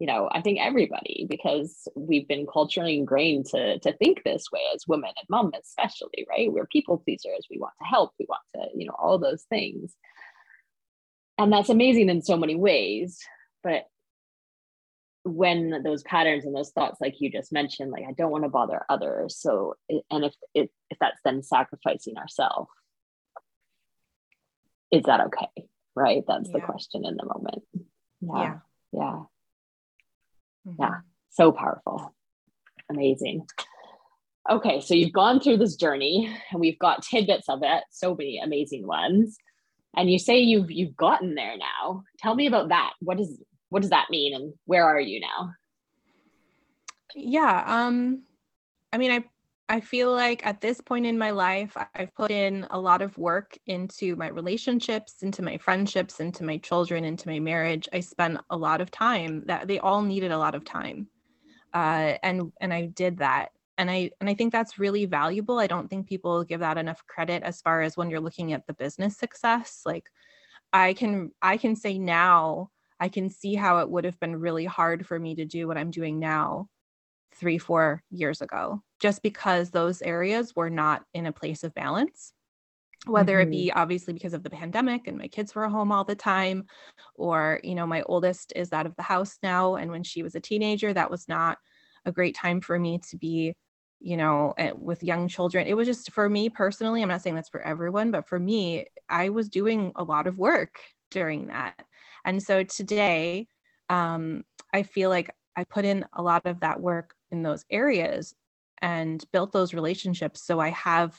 [0.00, 4.60] you know i think everybody because we've been culturally ingrained to to think this way
[4.74, 8.42] as women and mom especially right we're people pleasers we want to help we want
[8.54, 9.94] to you know all those things
[11.38, 13.20] and that's amazing in so many ways
[13.62, 13.84] but
[15.24, 18.50] when those patterns and those thoughts like you just mentioned like i don't want to
[18.50, 19.74] bother others so
[20.10, 22.68] and if if, if that's then sacrificing ourselves
[24.90, 26.58] is that okay right that's yeah.
[26.58, 27.62] the question in the moment
[28.20, 28.58] yeah
[28.92, 29.22] yeah, yeah.
[30.66, 30.82] Mm-hmm.
[30.82, 30.94] Yeah,
[31.30, 32.14] so powerful.
[32.90, 33.46] Amazing.
[34.50, 38.38] Okay, so you've gone through this journey and we've got tidbits of it, so many
[38.38, 39.36] amazing ones.
[39.96, 42.04] And you say you've you've gotten there now.
[42.18, 42.92] Tell me about that.
[43.00, 45.52] What does what does that mean and where are you now?
[47.14, 48.22] Yeah, um
[48.92, 49.24] I mean I
[49.68, 53.16] I feel like at this point in my life, I've put in a lot of
[53.16, 57.88] work into my relationships, into my friendships, into my children, into my marriage.
[57.92, 61.08] I spent a lot of time that they all needed a lot of time.
[61.72, 63.52] Uh, and and I did that.
[63.76, 65.58] And I and I think that's really valuable.
[65.58, 68.66] I don't think people give that enough credit as far as when you're looking at
[68.66, 69.82] the business success.
[69.84, 70.08] Like
[70.72, 74.64] I can I can say now, I can see how it would have been really
[74.64, 76.68] hard for me to do what I'm doing now
[77.34, 82.32] three, four years ago, just because those areas were not in a place of balance.
[83.06, 83.48] Whether mm-hmm.
[83.48, 86.66] it be obviously because of the pandemic and my kids were home all the time,
[87.16, 89.74] or, you know, my oldest is out of the house now.
[89.74, 91.58] And when she was a teenager, that was not
[92.06, 93.54] a great time for me to be,
[94.04, 95.66] you know, eh, with young children.
[95.66, 98.84] It was just for me personally, I'm not saying that's for everyone, but for me,
[99.08, 100.78] I was doing a lot of work
[101.10, 101.86] during that.
[102.26, 103.48] And so today,
[103.88, 108.34] um, I feel like I put in a lot of that work in those areas
[108.82, 110.42] and built those relationships.
[110.46, 111.18] So I have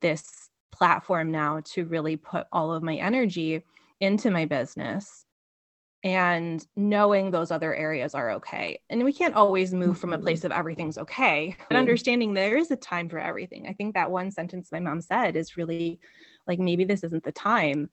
[0.00, 0.24] this
[0.72, 3.62] platform now to really put all of my energy
[4.00, 5.26] into my business
[6.04, 8.80] and knowing those other areas are okay.
[8.90, 10.24] And we can't always move from a mm-hmm.
[10.24, 13.66] place of everything's okay, but understanding there is a time for everything.
[13.68, 16.00] I think that one sentence my mom said is really
[16.46, 17.88] like, maybe this isn't the time.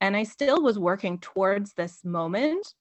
[0.00, 2.74] And I still was working towards this moment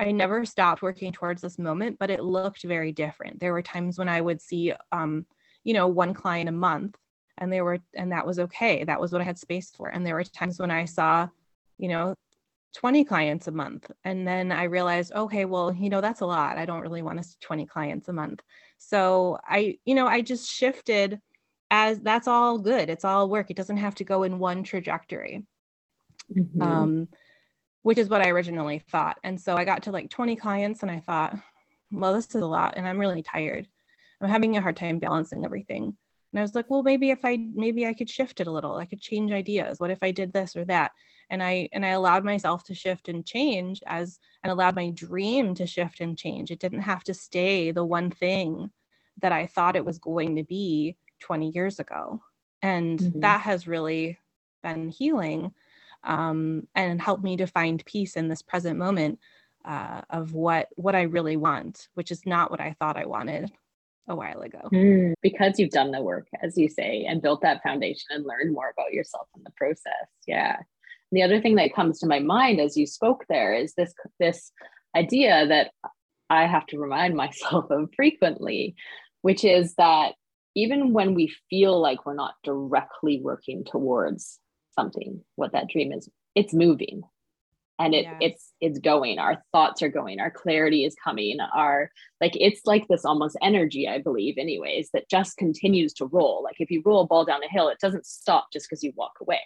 [0.00, 3.38] I never stopped working towards this moment, but it looked very different.
[3.38, 5.26] There were times when I would see, um,
[5.62, 6.96] you know, one client a month,
[7.36, 8.82] and there were, and that was okay.
[8.82, 9.88] That was what I had space for.
[9.88, 11.28] And there were times when I saw,
[11.76, 12.14] you know,
[12.74, 13.90] 20 clients a month.
[14.04, 16.58] And then I realized, okay, well, you know, that's a lot.
[16.58, 18.42] I don't really want to see 20 clients a month.
[18.78, 21.20] So I, you know, I just shifted
[21.70, 22.88] as that's all good.
[22.88, 23.50] It's all work.
[23.50, 25.44] It doesn't have to go in one trajectory.
[26.34, 26.62] Mm-hmm.
[26.62, 27.08] Um,
[27.82, 29.18] which is what I originally thought.
[29.24, 31.36] And so I got to like 20 clients and I thought,
[31.90, 33.66] well, this is a lot and I'm really tired.
[34.20, 35.96] I'm having a hard time balancing everything.
[36.32, 38.76] And I was like, well, maybe if I maybe I could shift it a little.
[38.76, 39.80] I could change ideas.
[39.80, 40.92] What if I did this or that?
[41.30, 45.54] And I and I allowed myself to shift and change as and allowed my dream
[45.54, 46.50] to shift and change.
[46.50, 48.70] It didn't have to stay the one thing
[49.22, 52.20] that I thought it was going to be 20 years ago.
[52.62, 53.20] And mm-hmm.
[53.20, 54.18] that has really
[54.62, 55.52] been healing
[56.04, 59.18] um, and helped me to find peace in this present moment
[59.64, 63.50] uh, of what what I really want, which is not what I thought I wanted
[64.08, 64.68] a while ago.
[64.72, 68.52] Mm, because you've done the work, as you say, and built that foundation and learned
[68.52, 70.08] more about yourself in the process.
[70.26, 70.56] Yeah.
[71.12, 74.52] The other thing that comes to my mind as you spoke there is this this
[74.96, 75.72] idea that
[76.28, 78.74] I have to remind myself of frequently,
[79.22, 80.14] which is that
[80.54, 84.38] even when we feel like we're not directly working towards
[84.78, 87.02] something what that dream is it's moving.
[87.78, 88.16] And it yes.
[88.20, 89.18] it's it's going.
[89.18, 90.20] Our thoughts are going.
[90.20, 91.38] Our clarity is coming.
[91.40, 91.90] Our
[92.20, 96.42] like it's like this almost energy i believe anyways that just continues to roll.
[96.44, 98.92] Like if you roll a ball down a hill it doesn't stop just because you
[98.96, 99.40] walk away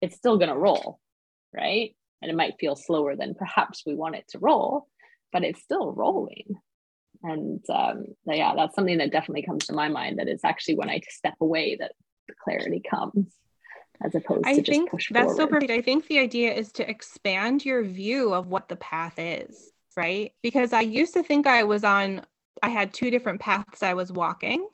[0.00, 1.00] it's still going to roll
[1.54, 4.88] right and it might feel slower than perhaps we want it to roll
[5.36, 6.56] but it's still rolling.
[7.22, 10.18] And um, yeah, that's something that definitely comes to my mind.
[10.18, 11.92] That it's actually when I step away that
[12.28, 13.26] the clarity comes,
[14.02, 15.36] as opposed to I just think push that's forward.
[15.36, 15.70] so perfect.
[15.70, 20.32] I think the idea is to expand your view of what the path is, right?
[20.42, 22.22] Because I used to think I was on.
[22.62, 24.66] I had two different paths I was walking,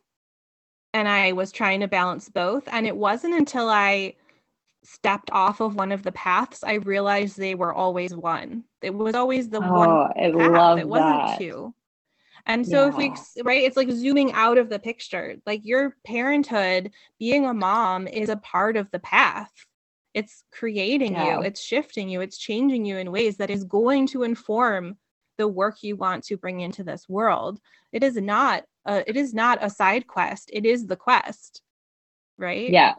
[0.94, 2.68] and I was trying to balance both.
[2.70, 4.14] And it wasn't until I
[4.84, 8.64] stepped off of one of the paths, I realized they were always one.
[8.80, 10.52] It was always the oh, one I path.
[10.52, 11.38] Love it wasn't that.
[11.38, 11.74] two.
[12.46, 12.88] And so yeah.
[12.88, 15.36] if we right, it's like zooming out of the picture.
[15.46, 19.52] Like your parenthood, being a mom is a part of the path.
[20.12, 21.38] It's creating yeah.
[21.38, 24.96] you, it's shifting you, it's changing you in ways that is going to inform
[25.38, 27.60] the work you want to bring into this world.
[27.92, 30.50] It is not a, it is not a side quest.
[30.52, 31.62] It is the quest.
[32.36, 32.70] Right?
[32.70, 32.94] Yeah.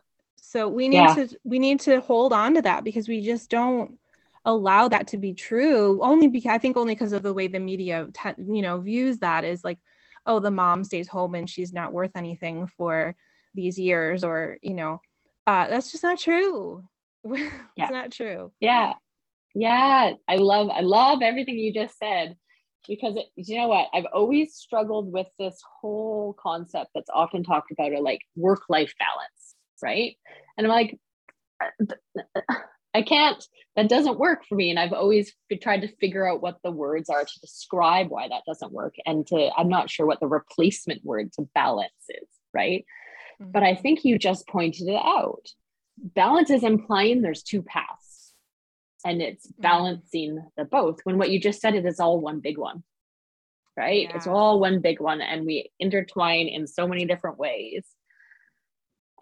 [0.53, 1.15] So we need yeah.
[1.15, 3.97] to we need to hold on to that because we just don't
[4.45, 7.59] allow that to be true only because I think only because of the way the
[7.59, 9.79] media te- you know views that is like
[10.27, 13.15] oh the mom stays home and she's not worth anything for
[13.55, 15.01] these years or you know
[15.47, 16.83] uh that's just not true.
[17.25, 17.89] It's yeah.
[17.89, 18.51] not true.
[18.59, 18.93] Yeah.
[19.55, 20.11] Yeah.
[20.27, 22.37] I love i love everything you just said
[22.87, 23.87] because it, you know what?
[23.91, 28.93] I've always struggled with this whole concept that's often talked about of like work life
[28.99, 29.42] balance
[29.83, 30.15] right
[30.57, 30.99] and I'm like,
[32.93, 33.43] I can't,
[33.75, 34.69] that doesn't work for me.
[34.69, 38.43] And I've always tried to figure out what the words are to describe why that
[38.45, 38.95] doesn't work.
[39.05, 42.85] And to, I'm not sure what the replacement word to balance is, right?
[43.41, 43.51] Mm-hmm.
[43.51, 45.47] But I think you just pointed it out.
[45.97, 48.33] Balance is implying there's two paths
[49.03, 49.61] and it's mm-hmm.
[49.61, 52.83] balancing the both when what you just said it is all one big one
[53.75, 54.15] right yeah.
[54.15, 57.85] it's all one big one and we intertwine in so many different ways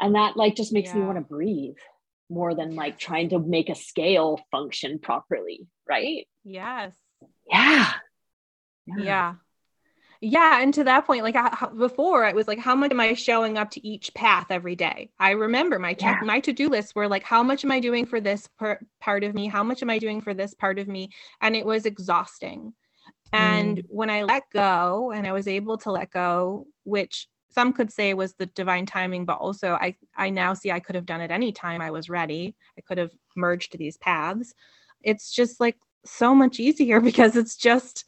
[0.01, 0.95] and that like just makes yeah.
[0.95, 1.75] me want to breathe
[2.29, 6.93] more than like trying to make a scale function properly right yes
[7.49, 7.93] yeah
[8.87, 9.33] yeah, yeah.
[10.21, 13.13] yeah and to that point like I, before it was like how much am i
[13.13, 16.25] showing up to each path every day i remember my check yeah.
[16.25, 19.35] my to-do lists were like how much am i doing for this per- part of
[19.35, 21.09] me how much am i doing for this part of me
[21.41, 22.73] and it was exhausting
[23.33, 23.85] and mm.
[23.89, 28.13] when i let go and i was able to let go which some could say
[28.13, 31.31] was the divine timing but also i i now see i could have done it
[31.31, 32.55] any time i was ready.
[32.77, 34.53] I could have merged these paths.
[35.03, 38.05] It's just like so much easier because it's just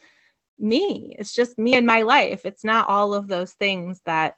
[0.59, 1.15] me.
[1.17, 2.45] It's just me and my life.
[2.45, 4.35] It's not all of those things that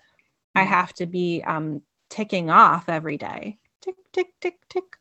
[0.56, 0.68] i mm.
[0.68, 3.58] have to be um ticking off every day.
[3.82, 4.98] Tick tick tick tick.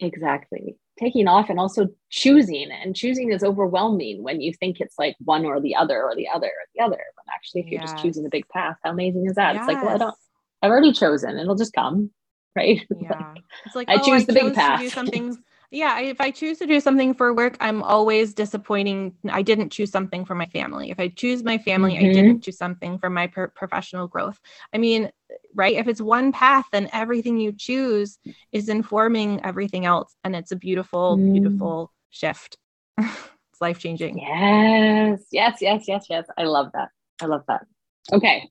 [0.00, 5.16] Exactly taking off and also choosing and choosing is overwhelming when you think it's like
[5.24, 7.98] one or the other or the other or the other but actually if you're just
[7.98, 9.54] choosing the big path how amazing is that?
[9.54, 9.62] Yes.
[9.62, 10.14] it's like well i don't
[10.62, 12.10] i've already chosen it'll just come
[12.56, 12.86] right?
[13.00, 13.34] Yeah.
[13.64, 15.38] It's like i oh, choose I the big path do something
[15.70, 19.90] yeah if i choose to do something for work i'm always disappointing i didn't choose
[19.90, 20.90] something for my family.
[20.90, 22.10] If i choose my family mm-hmm.
[22.10, 24.38] i didn't choose something for my per- professional growth.
[24.72, 25.10] I mean
[25.54, 25.76] right?
[25.76, 28.18] If it's one path then everything you choose
[28.52, 31.32] is informing everything else and it's a beautiful mm.
[31.32, 32.56] beautiful shift.
[33.52, 36.26] It's life changing yes yes yes yes yes.
[36.38, 36.88] I love that.
[37.20, 37.66] I love that.
[38.10, 38.48] Okay.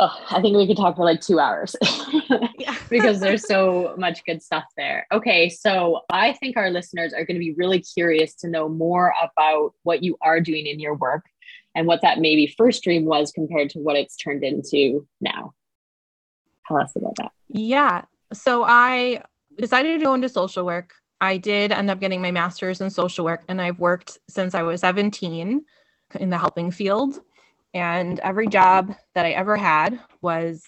[0.00, 1.74] Oh, I think we could talk for like two hours.
[2.90, 5.06] Because there's so much good stuff there.
[5.12, 9.12] Okay, so I think our listeners are going to be really curious to know more
[9.22, 11.26] about what you are doing in your work
[11.78, 15.54] and what that maybe first dream was compared to what it's turned into now.
[16.66, 17.30] Tell us about that.
[17.48, 18.02] Yeah.
[18.32, 19.22] So I
[19.56, 20.92] decided to go into social work.
[21.20, 24.62] I did end up getting my master's in social work, and I've worked since I
[24.62, 25.64] was 17
[26.18, 27.20] in the helping field
[27.74, 30.64] and every job that I ever had was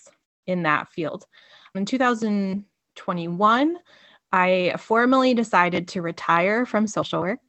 [0.46, 1.26] in that field.
[1.74, 3.76] In 2021,
[4.32, 7.40] I formally decided to retire from social work.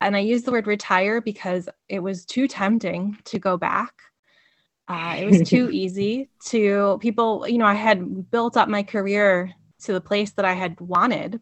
[0.00, 3.94] And I use the word retire because it was too tempting to go back.
[4.86, 9.52] Uh, it was too easy to people, you know, I had built up my career
[9.84, 11.40] to the place that I had wanted.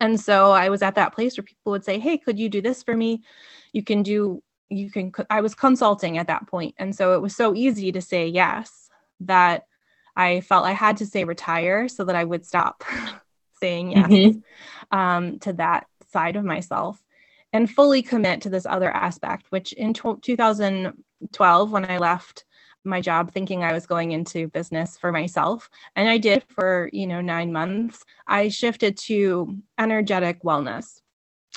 [0.00, 2.60] And so I was at that place where people would say, Hey, could you do
[2.60, 3.22] this for me?
[3.72, 7.36] You can do you can i was consulting at that point and so it was
[7.36, 8.90] so easy to say yes
[9.20, 9.66] that
[10.16, 12.82] i felt i had to say retire so that i would stop
[13.60, 14.98] saying yes mm-hmm.
[14.98, 17.02] um, to that side of myself
[17.56, 22.44] and fully commit to this other aspect which in t- 2012 when i left
[22.84, 27.06] my job thinking i was going into business for myself and i did for you
[27.06, 31.00] know 9 months i shifted to energetic wellness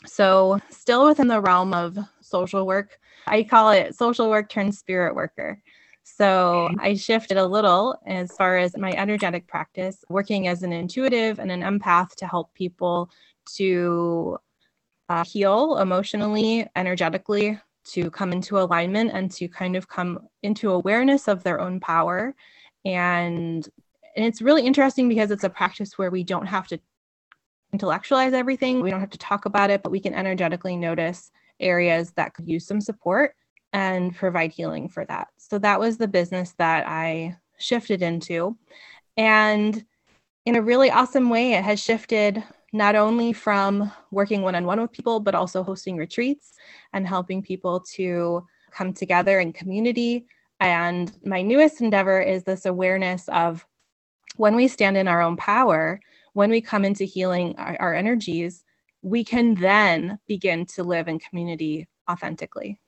[0.06, 5.14] so, still within the realm of social work, I call it social work turned spirit
[5.14, 5.62] worker.
[6.04, 11.40] So, I shifted a little as far as my energetic practice, working as an intuitive
[11.40, 13.10] and an empath to help people
[13.56, 14.38] to
[15.10, 21.28] uh, heal emotionally, energetically, to come into alignment and to kind of come into awareness
[21.28, 22.36] of their own power.
[22.86, 23.68] And,
[24.16, 26.80] and it's really interesting because it's a practice where we don't have to
[27.74, 32.12] intellectualize everything, we don't have to talk about it, but we can energetically notice areas
[32.12, 33.36] that could use some support
[33.74, 35.28] and provide healing for that.
[35.38, 38.58] So that was the business that I shifted into.
[39.18, 39.86] And
[40.46, 44.82] in a really awesome way, it has shifted not only from working one on one
[44.82, 46.54] with people, but also hosting retreats
[46.94, 50.26] and helping people to come together in community.
[50.60, 53.66] And my newest endeavor is this awareness of
[54.36, 56.00] when we stand in our own power,
[56.34, 58.64] when we come into healing our, our energies,
[59.02, 62.80] we can then begin to live in community authentically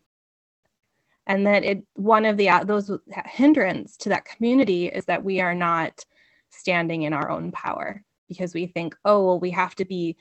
[1.27, 2.91] and that it one of the uh, those
[3.25, 6.03] hindrance to that community is that we are not
[6.49, 10.15] standing in our own power because we think oh well we have to be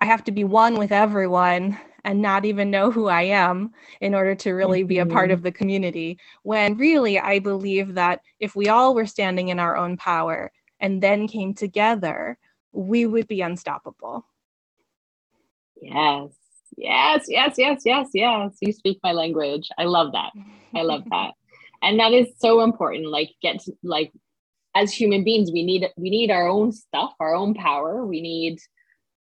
[0.00, 4.14] i have to be one with everyone and not even know who i am in
[4.14, 4.88] order to really mm-hmm.
[4.88, 5.34] be a part mm-hmm.
[5.34, 9.76] of the community when really i believe that if we all were standing in our
[9.76, 10.50] own power
[10.80, 12.36] and then came together
[12.72, 14.26] we would be unstoppable
[15.80, 16.30] yes
[16.76, 18.56] Yes, yes, yes, yes, yes.
[18.60, 19.68] You speak my language.
[19.78, 20.32] I love that.
[20.74, 21.32] I love that.
[21.82, 23.08] And that is so important.
[23.08, 24.12] Like get to, like
[24.74, 28.04] as human beings, we need we need our own stuff, our own power.
[28.06, 28.58] We need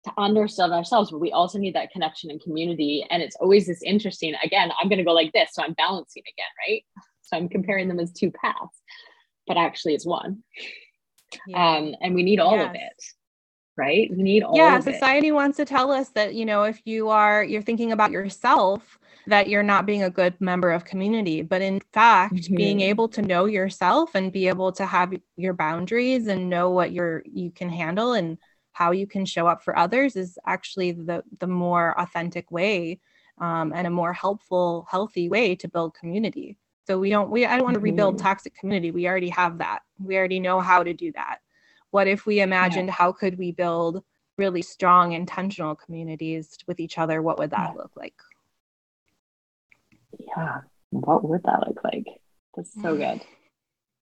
[0.05, 3.07] to understand ourselves, but we also need that connection and community.
[3.11, 4.35] And it's always this interesting.
[4.43, 5.51] Again, I'm gonna go like this.
[5.53, 6.85] So I'm balancing again, right?
[7.23, 8.83] So I'm comparing them as two paths,
[9.47, 10.43] but actually it's one.
[11.47, 11.77] Yeah.
[11.77, 12.69] Um, and we need all yes.
[12.69, 13.05] of it
[13.77, 14.11] right?
[14.15, 14.59] We need all of it.
[14.59, 15.33] yeah, society it.
[15.33, 19.49] wants to tell us that, you know, if you are you're thinking about yourself, that
[19.49, 21.43] you're not being a good member of community.
[21.43, 22.57] But in fact, mm-hmm.
[22.57, 26.93] being able to know yourself and be able to have your boundaries and know what
[26.93, 28.39] you're you can handle and
[28.73, 33.01] how you can show up for others is actually the the more authentic way
[33.39, 36.57] um, and a more helpful, healthy way to build community.
[36.87, 38.27] So we don't we I don't want to rebuild mm-hmm.
[38.27, 38.91] toxic community.
[38.91, 39.81] We already have that.
[39.99, 41.39] We already know how to do that.
[41.91, 42.95] What if we imagined yeah.
[42.95, 44.03] how could we build
[44.39, 47.23] really strong intentional communities with each other?
[47.23, 47.77] What would that yeah.
[47.77, 48.15] look like?
[50.19, 50.61] Yeah,
[50.91, 52.07] what would that look like?
[52.57, 53.23] That's so good.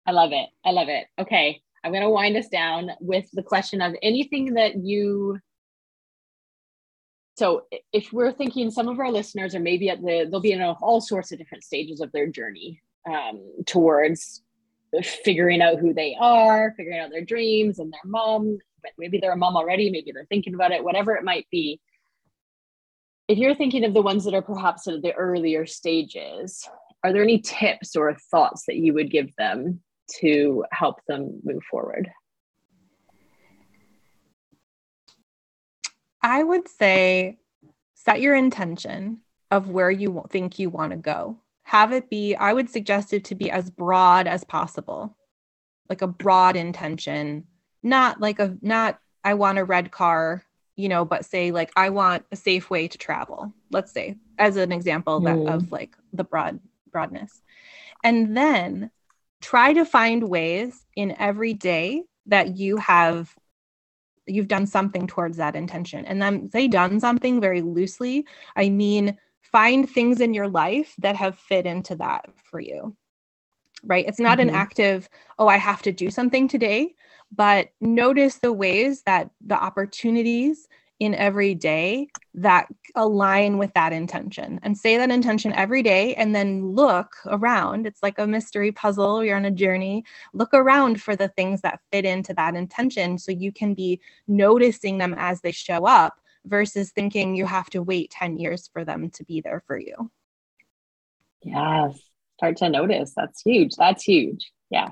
[0.06, 0.50] I love it.
[0.66, 1.06] I love it.
[1.20, 5.40] Okay, I'm going to wind us down with the question of anything that you
[7.38, 10.62] so if we're thinking some of our listeners are maybe at the they'll be in
[10.62, 14.44] all sorts of different stages of their journey um, towards
[15.24, 18.58] figuring out who they are, figuring out their dreams and their mom.
[18.82, 21.80] But Maybe they're a mom already, maybe they're thinking about it, whatever it might be.
[23.32, 26.68] If you're thinking of the ones that are perhaps at the earlier stages,
[27.02, 29.80] are there any tips or thoughts that you would give them
[30.20, 32.12] to help them move forward?
[36.22, 37.38] I would say
[37.94, 42.52] set your intention of where you think you want to go have it be, I
[42.52, 45.16] would suggest it to be as broad as possible,
[45.88, 47.46] like a broad intention,
[47.82, 50.44] not like a, not, I want a red car,
[50.82, 54.58] you know, but say like, I want a safe way to travel, let's say, as
[54.58, 55.54] an example that, mm.
[55.54, 56.60] of like the broad
[56.92, 57.42] broadness.
[58.04, 58.90] And then
[59.42, 63.36] try to find ways in every day that you have
[64.28, 68.24] you've done something towards that intention and then say done something very loosely
[68.56, 72.96] i mean find things in your life that have fit into that for you
[73.84, 74.50] right it's not mm-hmm.
[74.50, 75.10] an active
[75.40, 76.94] oh i have to do something today
[77.34, 80.68] but notice the ways that the opportunities
[81.00, 86.36] in every day that align with that intention and say that intention every day and
[86.36, 90.04] then look around it's like a mystery puzzle you're on a journey
[90.34, 94.98] look around for the things that fit into that intention so you can be noticing
[94.98, 99.10] them as they show up versus thinking you have to wait 10 years for them
[99.12, 100.12] to be there for you.
[101.44, 102.00] Yes.
[102.42, 103.14] Start to notice.
[103.16, 103.76] That's huge.
[103.76, 104.52] That's huge.
[104.72, 104.90] Yeah.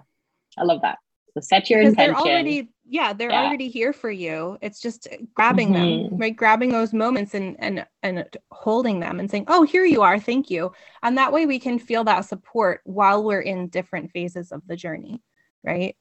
[0.55, 0.99] I love that.
[1.33, 2.13] So set your because intention.
[2.23, 3.43] They're already, yeah, they're yeah.
[3.43, 4.59] already here for you.
[4.61, 6.09] It's just grabbing mm-hmm.
[6.09, 6.35] them, right?
[6.35, 10.19] Grabbing those moments and and and holding them and saying, "Oh, here you are.
[10.19, 14.51] Thank you." And that way we can feel that support while we're in different phases
[14.51, 15.23] of the journey,
[15.63, 15.95] right?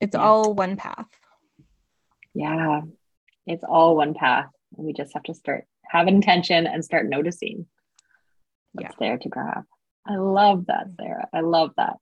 [0.00, 0.22] It's yeah.
[0.22, 1.08] all one path.
[2.32, 2.80] Yeah.
[3.46, 4.48] It's all one path.
[4.76, 7.66] And we just have to start have intention and start noticing
[8.72, 8.96] what's yeah.
[8.98, 9.64] there to grab.
[10.08, 11.28] I love that, Sara.
[11.32, 11.96] I love that.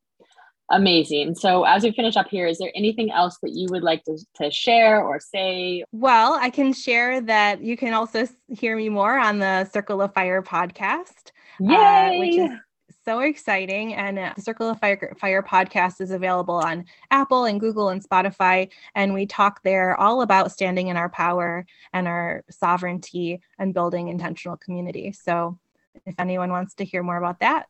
[0.70, 1.36] Amazing.
[1.36, 4.18] So, as we finish up here, is there anything else that you would like to,
[4.36, 5.84] to share or say?
[5.92, 10.12] Well, I can share that you can also hear me more on the Circle of
[10.12, 11.30] Fire podcast,
[11.60, 11.76] Yay!
[11.76, 12.58] Uh, which is
[13.04, 13.94] so exciting.
[13.94, 18.02] And uh, the Circle of Fire, Fire podcast is available on Apple and Google and
[18.02, 18.68] Spotify.
[18.96, 24.08] And we talk there all about standing in our power and our sovereignty and building
[24.08, 25.12] intentional community.
[25.12, 25.58] So
[26.04, 27.66] if anyone wants to hear more about that,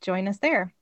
[0.00, 0.72] join us there.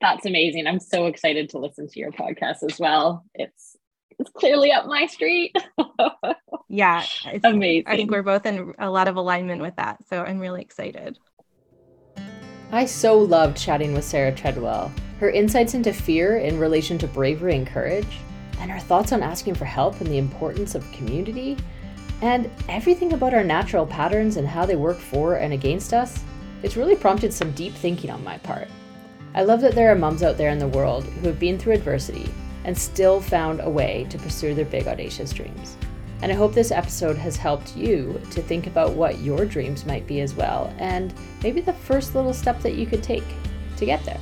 [0.00, 0.66] That's amazing.
[0.66, 3.24] I'm so excited to listen to your podcast as well.
[3.34, 3.76] It's
[4.18, 5.54] it's clearly up my street.
[6.68, 7.84] yeah, it's amazing.
[7.86, 9.98] I think we're both in a lot of alignment with that.
[10.08, 11.18] So I'm really excited.
[12.72, 14.92] I so loved chatting with Sara Treadwell.
[15.20, 18.18] Her insights into fear in relation to bravery and courage,
[18.58, 21.56] and her thoughts on asking for help and the importance of community,
[22.22, 26.22] and everything about our natural patterns and how they work for and against us.
[26.62, 28.68] It's really prompted some deep thinking on my part.
[29.34, 31.74] I love that there are moms out there in the world who have been through
[31.74, 32.32] adversity
[32.64, 35.76] and still found a way to pursue their big, audacious dreams.
[36.22, 40.06] And I hope this episode has helped you to think about what your dreams might
[40.06, 43.24] be as well, and maybe the first little step that you could take
[43.76, 44.20] to get there.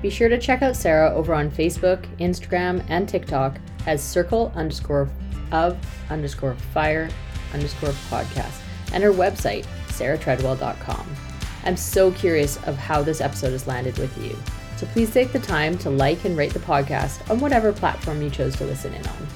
[0.00, 5.10] Be sure to check out Sara over on Facebook, Instagram, and TikTok as circle underscore
[5.52, 5.76] of
[6.10, 7.10] underscore fire
[7.52, 8.60] underscore podcast
[8.92, 9.66] and her website,
[10.00, 11.16] saraTreadwell.com.
[11.64, 14.36] I'm so curious of how this episode has landed with you.
[14.76, 18.30] So please take the time to like and rate the podcast on whatever platform you
[18.30, 19.26] chose to listen in on.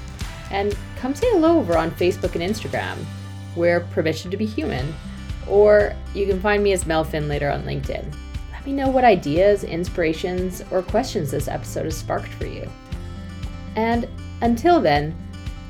[0.49, 2.97] And come say hello over on Facebook and Instagram.
[3.55, 4.93] We're Permission to Be Human.
[5.47, 8.11] Or you can find me as Mel Finn later on LinkedIn.
[8.51, 12.67] Let me know what ideas, inspirations, or questions this episode has sparked for you.
[13.75, 14.07] And
[14.41, 15.15] until then,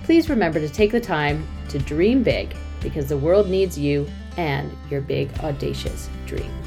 [0.03, 4.07] please remember to take the time to dream big because the world needs you
[4.37, 6.64] and your big, audacious dreams.